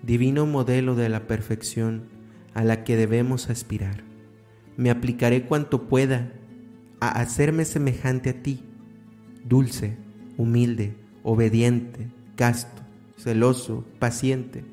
divino 0.02 0.46
modelo 0.46 0.96
de 0.96 1.08
la 1.08 1.28
perfección 1.28 2.08
a 2.54 2.64
la 2.64 2.82
que 2.82 2.96
debemos 2.96 3.50
aspirar, 3.50 4.02
me 4.76 4.90
aplicaré 4.90 5.44
cuanto 5.44 5.88
pueda 5.88 6.32
a 7.00 7.20
hacerme 7.20 7.64
semejante 7.64 8.30
a 8.30 8.42
ti, 8.42 8.64
dulce, 9.44 9.96
humilde, 10.36 10.94
obediente, 11.22 12.08
casto, 12.34 12.82
celoso, 13.16 13.84
paciente, 13.98 14.64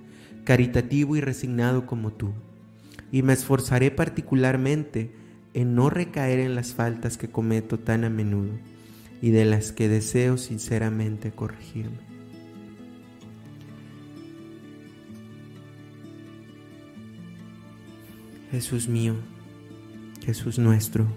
caritativo 0.45 1.15
y 1.15 1.21
resignado 1.21 1.85
como 1.85 2.11
tú, 2.11 2.31
y 3.11 3.21
me 3.21 3.33
esforzaré 3.33 3.91
particularmente 3.91 5.11
en 5.53 5.75
no 5.75 5.91
recaer 5.91 6.39
en 6.39 6.55
las 6.55 6.73
faltas 6.73 7.17
que 7.17 7.29
cometo 7.29 7.77
tan 7.77 8.03
a 8.03 8.09
menudo 8.09 8.53
y 9.21 9.29
de 9.29 9.45
las 9.45 9.71
que 9.71 9.87
deseo 9.87 10.37
sinceramente 10.37 11.31
corregirme. 11.31 12.12
Jesús 18.53 18.87
mío, 18.87 19.15
Jesús 20.23 20.59
nuestro, 20.59 21.07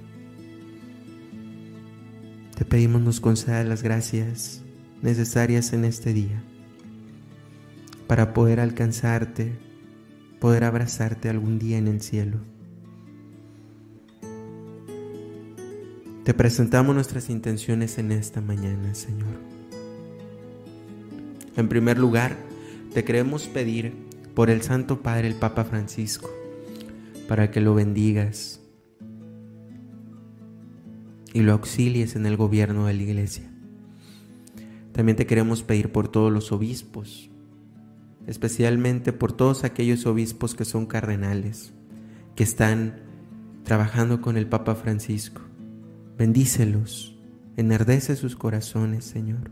te 2.57 2.64
pedimos 2.64 3.03
nos 3.03 3.20
conceda 3.20 3.62
las 3.62 3.83
gracias 3.83 4.62
necesarias 5.03 5.75
en 5.75 5.85
este 5.85 6.14
día 6.14 6.42
para 8.07 8.33
poder 8.33 8.59
alcanzarte, 8.59 9.53
poder 10.40 10.64
abrazarte 10.64 11.29
algún 11.29 11.59
día 11.59 11.77
en 11.77 11.88
el 11.88 12.01
cielo. 12.01 12.38
Te 16.25 16.33
presentamos 16.33 16.94
nuestras 16.94 17.29
intenciones 17.29 17.99
en 17.99 18.12
esta 18.12 18.40
mañana, 18.40 18.94
Señor. 18.94 19.37
En 21.55 21.68
primer 21.68 21.99
lugar, 21.99 22.35
te 22.94 23.05
queremos 23.05 23.46
pedir 23.46 23.92
por 24.35 24.49
el 24.49 24.62
Santo 24.62 25.03
Padre, 25.03 25.29
el 25.29 25.35
Papa 25.35 25.66
Francisco, 25.66 26.31
para 27.29 27.51
que 27.51 27.61
lo 27.61 27.75
bendigas 27.75 28.61
y 31.33 31.43
lo 31.43 31.53
auxilies 31.53 32.17
en 32.17 32.27
el 32.27 32.37
gobierno 32.37 32.87
de 32.87 32.95
la 32.95 33.03
iglesia. 33.03 33.51
También 34.93 35.17
te 35.17 35.27
queremos 35.27 35.62
pedir 35.62 35.93
por 35.93 36.09
todos 36.09 36.33
los 36.33 36.53
obispos, 36.53 37.31
especialmente 38.27 39.12
por 39.12 39.33
todos 39.33 39.65
aquellos 39.65 40.07
obispos 40.07 40.55
que 40.55 40.65
son 40.65 40.87
cardenales, 40.87 41.73
que 42.35 42.45
están 42.45 43.01
trabajando 43.65 44.21
con 44.21 44.37
el 44.37 44.47
Papa 44.47 44.75
Francisco 44.75 45.43
Bendícelos, 46.19 47.15
enardece 47.59 48.17
sus 48.17 48.37
corazones, 48.37 49.05
Señor, 49.05 49.51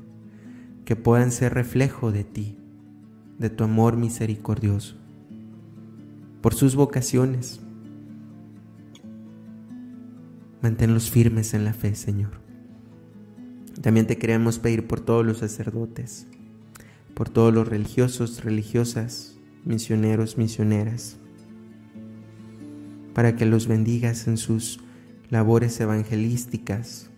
que 0.86 0.96
puedan 0.96 1.30
ser 1.30 1.52
reflejo 1.52 2.10
de 2.10 2.24
ti, 2.24 2.56
de 3.38 3.50
tu 3.50 3.64
amor 3.64 3.98
misericordioso, 3.98 4.96
por 6.40 6.54
sus 6.54 6.74
vocaciones. 6.74 7.60
Manténlos 10.64 11.10
firmes 11.10 11.52
en 11.52 11.66
la 11.66 11.74
fe, 11.74 11.94
Señor. 11.94 12.30
También 13.82 14.06
te 14.06 14.16
queremos 14.16 14.58
pedir 14.58 14.86
por 14.86 14.98
todos 14.98 15.22
los 15.22 15.36
sacerdotes, 15.36 16.26
por 17.12 17.28
todos 17.28 17.52
los 17.52 17.68
religiosos, 17.68 18.42
religiosas, 18.42 19.38
misioneros, 19.66 20.38
misioneras, 20.38 21.18
para 23.12 23.36
que 23.36 23.44
los 23.44 23.66
bendigas 23.68 24.26
en 24.26 24.38
sus 24.38 24.80
labores 25.28 25.78
evangelísticas 25.80 27.10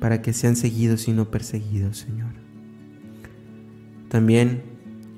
para 0.00 0.22
que 0.22 0.32
sean 0.32 0.56
seguidos 0.56 1.08
y 1.08 1.12
no 1.12 1.30
perseguidos, 1.30 1.98
Señor. 1.98 2.32
También 4.08 4.62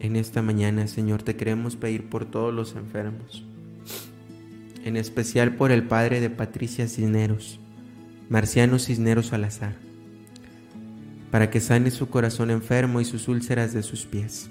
en 0.01 0.17
esta 0.17 0.43
mañana, 0.43 0.89
Señor, 0.89 1.23
te 1.23 1.37
queremos 1.37 1.77
pedir 1.77 2.09
por 2.09 2.25
todos 2.25 2.53
los 2.53 2.75
enfermos, 2.75 3.47
en 4.87 4.97
especial 4.97 5.57
por 5.57 5.73
el 5.73 5.83
padre 5.83 6.21
de 6.21 6.31
Patricia 6.31 6.87
Cisneros, 6.87 7.59
Marciano 8.29 8.79
Cisneros 8.79 9.27
Salazar, 9.27 9.75
para 11.33 11.51
que 11.51 11.61
sane 11.61 11.91
su 11.91 12.09
corazón 12.09 12.53
enfermo 12.53 13.01
y 13.01 13.05
sus 13.05 13.27
úlceras 13.27 13.73
de 13.75 13.83
sus 13.83 14.07
pies. 14.07 14.49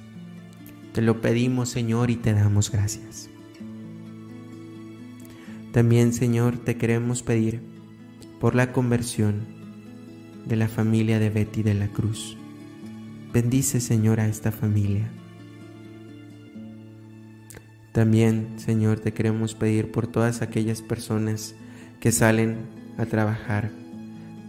Te 0.92 1.02
lo 1.02 1.22
pedimos, 1.22 1.70
Señor, 1.70 2.12
y 2.12 2.18
te 2.18 2.34
damos 2.34 2.70
gracias. 2.70 3.30
También, 5.72 6.12
Señor, 6.12 6.58
te 6.58 6.76
queremos 6.76 7.24
pedir 7.24 7.62
por 8.42 8.56
la 8.56 8.74
conversión 8.74 9.48
de 10.46 10.58
la 10.58 10.68
familia 10.68 11.18
de 11.18 11.30
Betty 11.30 11.64
de 11.64 11.76
la 11.76 11.88
Cruz. 11.88 12.38
Bendice, 13.32 13.80
Señor, 13.80 14.20
a 14.20 14.28
esta 14.28 14.52
familia. 14.52 15.10
También, 17.96 18.56
Señor, 18.58 19.00
te 19.00 19.14
queremos 19.14 19.56
pedir 19.56 19.90
por 19.90 20.06
todas 20.06 20.42
aquellas 20.42 20.82
personas 20.82 21.56
que 22.02 22.12
salen 22.12 22.58
a 22.98 23.06
trabajar 23.06 23.72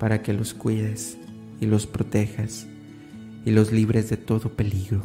para 0.00 0.20
que 0.20 0.32
los 0.32 0.52
cuides 0.52 1.16
y 1.61 1.66
los 1.66 1.87
protejas 1.87 2.66
y 3.44 3.52
los 3.52 3.70
libres 3.70 4.11
de 4.11 4.16
todo 4.16 4.56
peligro. 4.56 5.04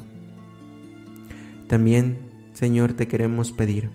También, 1.67 2.17
Señor, 2.54 2.93
te 2.93 3.08
queremos 3.08 3.51
pedir 3.51 3.91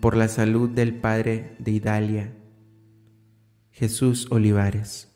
por 0.00 0.16
la 0.16 0.28
salud 0.28 0.70
del 0.70 0.94
Padre 0.94 1.56
de 1.58 1.72
Idalia, 1.72 2.32
Jesús 3.72 4.28
Olivares, 4.30 5.08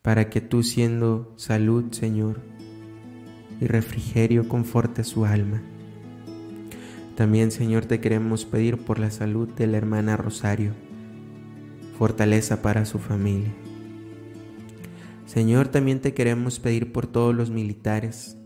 para 0.00 0.30
que 0.30 0.40
tú 0.40 0.62
siendo 0.62 1.34
salud, 1.36 1.90
Señor, 1.90 2.40
y 3.60 3.66
refrigerio 3.66 4.46
conforte 4.46 5.02
su 5.02 5.24
alma. 5.24 5.60
También, 7.20 7.50
Señor, 7.50 7.84
te 7.84 8.00
queremos 8.00 8.46
pedir 8.46 8.78
por 8.78 8.98
la 8.98 9.10
salud 9.10 9.46
de 9.46 9.66
la 9.66 9.76
hermana 9.76 10.16
Rosario, 10.16 10.72
fortaleza 11.98 12.62
para 12.62 12.86
su 12.86 12.98
familia. 12.98 13.52
Señor, 15.26 15.68
también 15.68 16.00
te 16.00 16.14
queremos 16.14 16.60
pedir 16.60 16.92
por 16.92 17.06
todos 17.06 17.34
los 17.34 17.50
militares 17.50 18.38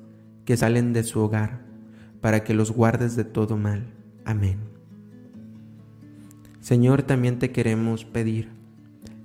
que 0.44 0.56
salen 0.56 0.92
de 0.92 1.04
su 1.04 1.20
hogar, 1.20 1.64
para 2.20 2.42
que 2.42 2.52
los 2.52 2.72
guardes 2.72 3.14
de 3.14 3.22
todo 3.22 3.56
mal. 3.56 3.94
Amén. 4.24 4.58
Señor, 6.58 7.04
también 7.04 7.38
te 7.38 7.52
queremos 7.52 8.04
pedir 8.04 8.48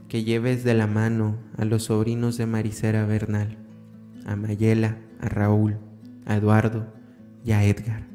que 0.08 0.24
lleves 0.24 0.64
de 0.64 0.76
la 0.76 0.86
mano 0.86 1.38
a 1.58 1.66
los 1.66 1.86
sobrinos 1.86 2.38
de 2.38 2.46
Maricera 2.46 3.04
Bernal, 3.08 3.58
a 4.28 4.36
Mayela, 4.36 5.00
a 5.20 5.28
Raúl, 5.28 5.80
a 6.28 6.36
Eduardo 6.36 6.94
y 7.44 7.54
a 7.54 7.64
Edgar. 7.64 8.09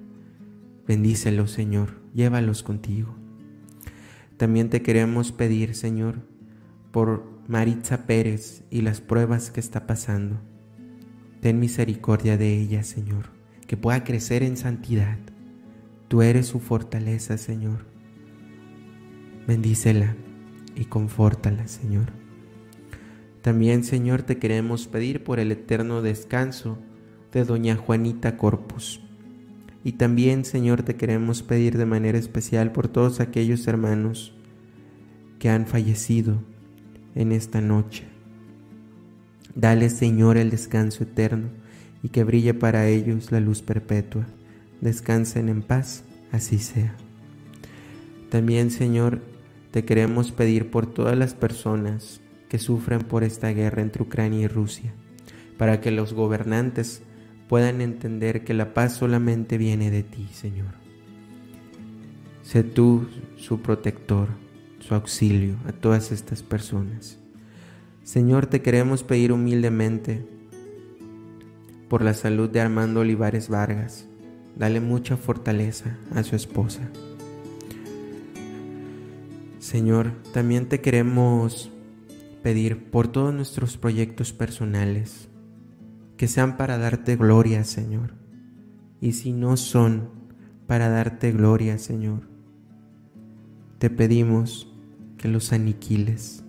Bendícelos, 0.86 1.50
Señor, 1.50 2.00
llévalos 2.12 2.62
contigo. 2.62 3.14
También 4.36 4.70
te 4.70 4.82
queremos 4.82 5.32
pedir, 5.32 5.74
Señor, 5.74 6.26
por 6.92 7.24
Maritza 7.48 8.06
Pérez 8.06 8.64
y 8.70 8.82
las 8.82 9.00
pruebas 9.00 9.50
que 9.50 9.60
está 9.60 9.86
pasando. 9.86 10.40
Ten 11.40 11.60
misericordia 11.60 12.36
de 12.36 12.58
ella, 12.58 12.82
Señor, 12.82 13.30
que 13.66 13.76
pueda 13.76 14.04
crecer 14.04 14.42
en 14.42 14.56
santidad. 14.56 15.18
Tú 16.08 16.22
eres 16.22 16.46
su 16.46 16.60
fortaleza, 16.60 17.38
Señor 17.38 17.94
Bendícela 19.46 20.16
y 20.74 20.86
confórtala, 20.86 21.68
Señor. 21.68 22.12
También, 23.42 23.84
Señor, 23.84 24.22
te 24.22 24.38
queremos 24.38 24.86
pedir 24.86 25.22
por 25.22 25.38
el 25.38 25.52
eterno 25.52 26.00
descanso 26.00 26.78
de 27.30 27.44
doña 27.44 27.76
Juanita 27.76 28.38
Corpus. 28.38 29.02
Y 29.84 29.92
también, 29.92 30.46
Señor, 30.46 30.82
te 30.82 30.96
queremos 30.96 31.42
pedir 31.42 31.76
de 31.76 31.84
manera 31.84 32.16
especial 32.16 32.72
por 32.72 32.88
todos 32.88 33.20
aquellos 33.20 33.66
hermanos 33.68 34.34
que 35.38 35.50
han 35.50 35.66
fallecido 35.66 36.42
en 37.14 37.32
esta 37.32 37.60
noche. 37.60 38.04
Dale, 39.54 39.90
Señor, 39.90 40.38
el 40.38 40.48
descanso 40.48 41.04
eterno 41.04 41.48
y 42.02 42.08
que 42.08 42.24
brille 42.24 42.54
para 42.54 42.88
ellos 42.88 43.30
la 43.30 43.40
luz 43.40 43.60
perpetua. 43.60 44.26
Descansen 44.80 45.50
en 45.50 45.62
paz, 45.62 46.02
así 46.32 46.58
sea. 46.58 46.96
También, 48.30 48.70
Señor, 48.70 49.20
te 49.70 49.84
queremos 49.84 50.32
pedir 50.32 50.70
por 50.70 50.86
todas 50.86 51.16
las 51.16 51.34
personas 51.34 52.22
que 52.48 52.58
sufren 52.58 53.00
por 53.00 53.22
esta 53.22 53.50
guerra 53.50 53.82
entre 53.82 54.02
Ucrania 54.02 54.40
y 54.40 54.48
Rusia, 54.48 54.94
para 55.58 55.80
que 55.80 55.90
los 55.90 56.14
gobernantes 56.14 57.02
puedan 57.48 57.80
entender 57.80 58.44
que 58.44 58.54
la 58.54 58.74
paz 58.74 58.94
solamente 58.94 59.58
viene 59.58 59.90
de 59.90 60.02
ti, 60.02 60.28
Señor. 60.32 60.74
Sé 62.42 62.62
tú 62.62 63.06
su 63.36 63.60
protector, 63.60 64.28
su 64.78 64.94
auxilio 64.94 65.56
a 65.66 65.72
todas 65.72 66.12
estas 66.12 66.42
personas. 66.42 67.18
Señor, 68.02 68.46
te 68.46 68.60
queremos 68.60 69.02
pedir 69.02 69.32
humildemente 69.32 70.26
por 71.88 72.02
la 72.02 72.12
salud 72.12 72.50
de 72.50 72.60
Armando 72.60 73.00
Olivares 73.00 73.48
Vargas. 73.48 74.06
Dale 74.56 74.80
mucha 74.80 75.16
fortaleza 75.16 75.96
a 76.14 76.22
su 76.22 76.36
esposa. 76.36 76.90
Señor, 79.58 80.12
también 80.32 80.68
te 80.68 80.80
queremos 80.82 81.70
pedir 82.42 82.90
por 82.90 83.08
todos 83.08 83.32
nuestros 83.32 83.78
proyectos 83.78 84.34
personales, 84.34 85.28
que 86.16 86.28
sean 86.28 86.56
para 86.56 86.78
darte 86.78 87.16
gloria, 87.16 87.64
Señor. 87.64 88.14
Y 89.00 89.12
si 89.12 89.32
no 89.32 89.56
son 89.56 90.08
para 90.66 90.88
darte 90.88 91.32
gloria, 91.32 91.78
Señor, 91.78 92.28
te 93.78 93.90
pedimos 93.90 94.72
que 95.18 95.28
los 95.28 95.52
aniquiles, 95.52 96.44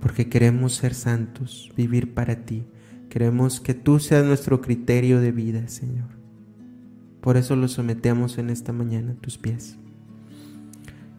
porque 0.00 0.28
queremos 0.28 0.74
ser 0.74 0.94
santos, 0.94 1.72
vivir 1.76 2.14
para 2.14 2.44
ti. 2.44 2.64
Queremos 3.08 3.60
que 3.60 3.74
tú 3.74 3.98
seas 3.98 4.24
nuestro 4.24 4.62
criterio 4.62 5.20
de 5.20 5.32
vida, 5.32 5.68
Señor. 5.68 6.08
Por 7.20 7.36
eso 7.36 7.54
lo 7.54 7.68
sometemos 7.68 8.38
en 8.38 8.50
esta 8.50 8.72
mañana 8.72 9.12
a 9.12 9.16
tus 9.16 9.38
pies. 9.38 9.76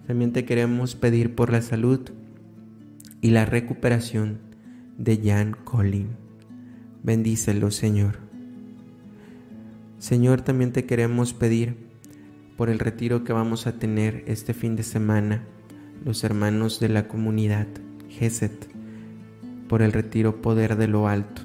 También 0.08 0.34
te 0.34 0.44
queremos 0.44 0.96
pedir 0.96 1.36
por 1.36 1.52
la 1.52 1.62
salud 1.62 2.02
y 3.22 3.30
la 3.30 3.46
recuperación 3.46 4.40
de 4.98 5.22
Jan 5.24 5.56
Colin. 5.64 6.23
Bendícelo, 7.04 7.70
Señor. 7.70 8.16
Señor, 10.00 10.40
también 10.40 10.72
te 10.72 10.86
queremos 10.86 11.34
pedir 11.34 11.76
por 12.56 12.70
el 12.70 12.80
retiro 12.80 13.26
que 13.26 13.34
vamos 13.34 13.68
a 13.68 13.74
tener 13.78 14.24
este 14.26 14.54
fin 14.54 14.78
de 14.78 14.84
semana, 14.84 15.44
los 16.06 16.24
hermanos 16.24 16.80
de 16.80 16.88
la 16.88 17.10
comunidad 17.10 17.68
GESET, 18.08 18.70
por 19.68 19.82
el 19.82 19.92
retiro 19.92 20.42
Poder 20.42 20.78
de 20.78 20.88
lo 20.88 21.10
Alto, 21.10 21.42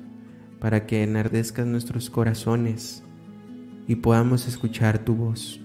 para 0.60 0.86
que 0.86 1.02
enardezcan 1.02 1.72
nuestros 1.72 2.08
corazones 2.08 3.02
y 3.88 3.96
podamos 3.96 4.46
escuchar 4.46 5.00
tu 5.00 5.16
voz, 5.16 5.60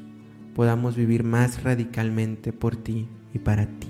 podamos 0.55 0.95
vivir 0.95 1.23
más 1.23 1.61
radicalmente 1.61 2.51
por 2.51 2.75
ti 2.75 3.07
y 3.31 3.37
para 3.37 3.67
ti. 3.67 3.89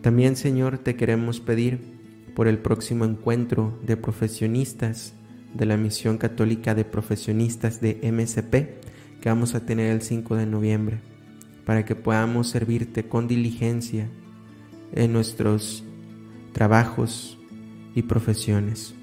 También, 0.00 0.34
Señor, 0.34 0.78
te 0.78 0.96
queremos 0.96 1.38
pedir 1.38 1.91
por 2.34 2.48
el 2.48 2.58
próximo 2.58 3.04
encuentro 3.04 3.78
de 3.84 3.96
profesionistas 3.96 5.14
de 5.54 5.66
la 5.66 5.76
Misión 5.76 6.18
Católica 6.18 6.74
de 6.74 6.84
Profesionistas 6.84 7.80
de 7.80 7.98
MSP, 8.02 9.20
que 9.20 9.28
vamos 9.28 9.54
a 9.54 9.64
tener 9.64 9.92
el 9.92 10.02
5 10.02 10.36
de 10.36 10.46
noviembre, 10.46 11.00
para 11.64 11.84
que 11.84 11.94
podamos 11.94 12.48
servirte 12.48 13.08
con 13.08 13.28
diligencia 13.28 14.08
en 14.92 15.12
nuestros 15.12 15.84
trabajos 16.52 17.38
y 17.94 18.02
profesiones. 18.02 18.94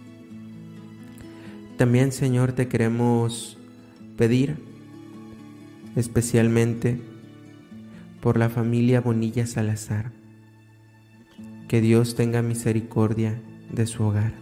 También, 1.78 2.12
Señor, 2.12 2.52
te 2.52 2.68
queremos 2.68 3.58
pedir 4.18 4.58
especialmente 5.96 7.00
por 8.22 8.38
la 8.38 8.50
familia 8.50 9.02
Bonilla 9.02 9.48
Salazar, 9.48 10.12
que 11.70 11.82
Dios 11.82 12.16
tenga 12.16 12.42
misericordia 12.42 13.40
de 13.72 13.86
su 13.86 14.04
hogar. 14.04 14.34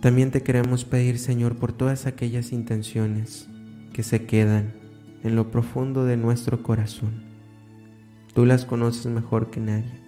También 0.00 0.30
te 0.30 0.44
queremos 0.44 0.84
pedir, 0.84 1.18
Señor, 1.18 1.56
por 1.56 1.72
todas 1.72 2.06
aquellas 2.06 2.52
intenciones 2.52 3.48
que 3.92 4.04
se 4.04 4.26
quedan 4.26 4.72
en 5.24 5.34
lo 5.34 5.50
profundo 5.50 6.04
de 6.04 6.16
nuestro 6.16 6.62
corazón. 6.62 7.24
Tú 8.32 8.46
las 8.46 8.64
conoces 8.64 9.06
mejor 9.06 9.50
que 9.50 9.58
nadie. 9.58 10.00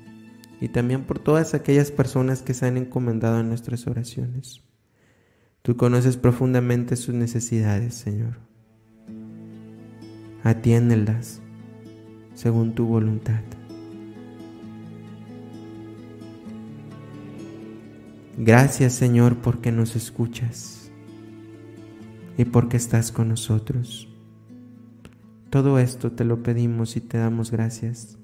Y 0.60 0.68
también 0.68 1.02
por 1.02 1.18
todas 1.18 1.54
aquellas 1.54 1.90
personas 1.90 2.42
que 2.42 2.54
se 2.54 2.66
han 2.66 2.76
encomendado 2.76 3.40
en 3.40 3.48
nuestras 3.48 3.88
oraciones. 3.88 4.62
Tú 5.62 5.76
conoces 5.76 6.16
profundamente 6.16 6.94
sus 6.94 7.16
necesidades, 7.16 7.94
Señor. 7.94 8.38
Atiéndelas 10.44 11.40
según 12.34 12.76
tu 12.76 12.86
voluntad. 12.86 13.42
Gracias 18.38 18.92
Señor 18.92 19.38
porque 19.38 19.72
nos 19.72 19.96
escuchas 19.96 20.90
y 22.36 22.44
porque 22.44 22.76
estás 22.76 23.10
con 23.10 23.28
nosotros. 23.28 24.08
Todo 25.48 25.78
esto 25.78 26.12
te 26.12 26.24
lo 26.24 26.42
pedimos 26.42 26.96
y 26.96 27.00
te 27.00 27.16
damos 27.16 27.50
gracias. 27.50 28.18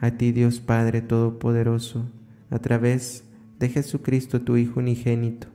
A 0.00 0.12
ti 0.12 0.30
Dios 0.30 0.60
Padre 0.60 1.02
Todopoderoso, 1.02 2.06
a 2.50 2.60
través 2.60 3.24
de 3.58 3.68
Jesucristo 3.68 4.42
tu 4.42 4.56
Hijo 4.56 4.78
unigénito, 4.78 5.48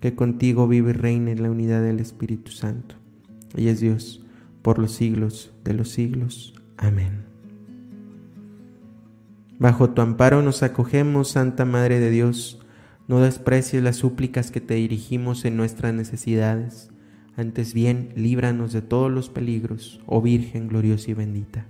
que 0.00 0.14
contigo 0.14 0.66
vive 0.66 0.90
y 0.90 0.94
reina 0.94 1.30
en 1.30 1.42
la 1.42 1.50
unidad 1.50 1.82
del 1.82 2.00
Espíritu 2.00 2.52
Santo. 2.52 2.94
Y 3.54 3.68
es 3.68 3.80
Dios 3.80 4.24
por 4.62 4.78
los 4.78 4.92
siglos 4.92 5.52
de 5.62 5.74
los 5.74 5.90
siglos. 5.90 6.54
Amén. 6.78 7.26
Bajo 9.58 9.90
tu 9.90 10.00
amparo 10.00 10.42
nos 10.42 10.62
acogemos, 10.62 11.28
Santa 11.28 11.64
Madre 11.64 12.00
de 12.00 12.10
Dios, 12.10 12.63
no 13.06 13.20
desprecies 13.20 13.82
las 13.82 13.96
súplicas 13.96 14.50
que 14.50 14.60
te 14.60 14.74
dirigimos 14.74 15.44
en 15.44 15.56
nuestras 15.56 15.92
necesidades, 15.92 16.90
antes 17.36 17.74
bien 17.74 18.12
líbranos 18.16 18.72
de 18.72 18.82
todos 18.82 19.10
los 19.10 19.28
peligros, 19.28 20.00
oh 20.06 20.22
Virgen 20.22 20.68
gloriosa 20.68 21.10
y 21.10 21.14
bendita. 21.14 21.66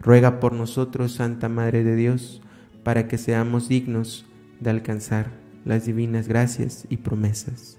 Ruega 0.00 0.40
por 0.40 0.52
nosotros, 0.52 1.12
Santa 1.12 1.48
Madre 1.48 1.84
de 1.84 1.96
Dios, 1.96 2.42
para 2.82 3.06
que 3.08 3.18
seamos 3.18 3.68
dignos 3.68 4.26
de 4.60 4.70
alcanzar 4.70 5.30
las 5.64 5.86
divinas 5.86 6.28
gracias 6.28 6.86
y 6.90 6.98
promesas 6.98 7.78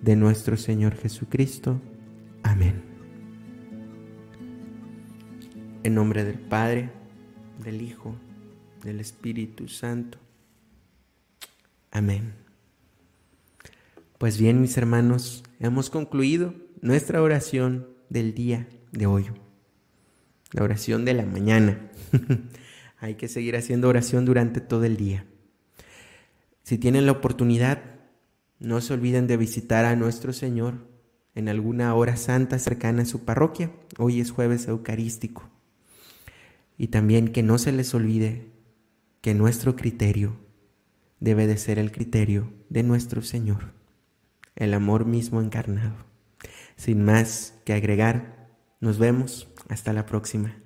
de 0.00 0.16
nuestro 0.16 0.56
Señor 0.56 0.94
Jesucristo. 0.94 1.80
Amén. 2.42 2.82
En 5.82 5.94
nombre 5.94 6.24
del 6.24 6.38
Padre, 6.38 6.90
del 7.62 7.82
Hijo, 7.82 8.14
del 8.82 9.00
Espíritu 9.00 9.68
Santo. 9.68 10.25
Amén. 11.96 12.34
Pues 14.18 14.38
bien, 14.38 14.60
mis 14.60 14.76
hermanos, 14.76 15.42
hemos 15.60 15.88
concluido 15.88 16.52
nuestra 16.82 17.22
oración 17.22 17.88
del 18.10 18.34
día 18.34 18.68
de 18.92 19.06
hoy. 19.06 19.24
La 20.52 20.62
oración 20.62 21.06
de 21.06 21.14
la 21.14 21.24
mañana. 21.24 21.90
Hay 22.98 23.14
que 23.14 23.28
seguir 23.28 23.56
haciendo 23.56 23.88
oración 23.88 24.26
durante 24.26 24.60
todo 24.60 24.84
el 24.84 24.98
día. 24.98 25.24
Si 26.64 26.76
tienen 26.76 27.06
la 27.06 27.12
oportunidad, 27.12 27.82
no 28.58 28.82
se 28.82 28.92
olviden 28.92 29.26
de 29.26 29.38
visitar 29.38 29.86
a 29.86 29.96
nuestro 29.96 30.34
Señor 30.34 30.86
en 31.34 31.48
alguna 31.48 31.94
hora 31.94 32.16
santa 32.16 32.58
cercana 32.58 33.04
a 33.04 33.06
su 33.06 33.24
parroquia. 33.24 33.70
Hoy 33.96 34.20
es 34.20 34.32
jueves 34.32 34.68
eucarístico. 34.68 35.48
Y 36.76 36.88
también 36.88 37.28
que 37.28 37.42
no 37.42 37.56
se 37.56 37.72
les 37.72 37.94
olvide 37.94 38.52
que 39.22 39.32
nuestro 39.32 39.76
criterio 39.76 40.44
debe 41.20 41.46
de 41.46 41.56
ser 41.56 41.78
el 41.78 41.92
criterio 41.92 42.52
de 42.68 42.82
nuestro 42.82 43.22
Señor, 43.22 43.72
el 44.54 44.74
amor 44.74 45.06
mismo 45.06 45.40
encarnado. 45.40 45.96
Sin 46.76 47.04
más 47.04 47.54
que 47.64 47.72
agregar, 47.72 48.50
nos 48.80 48.98
vemos 48.98 49.48
hasta 49.68 49.92
la 49.92 50.06
próxima. 50.06 50.56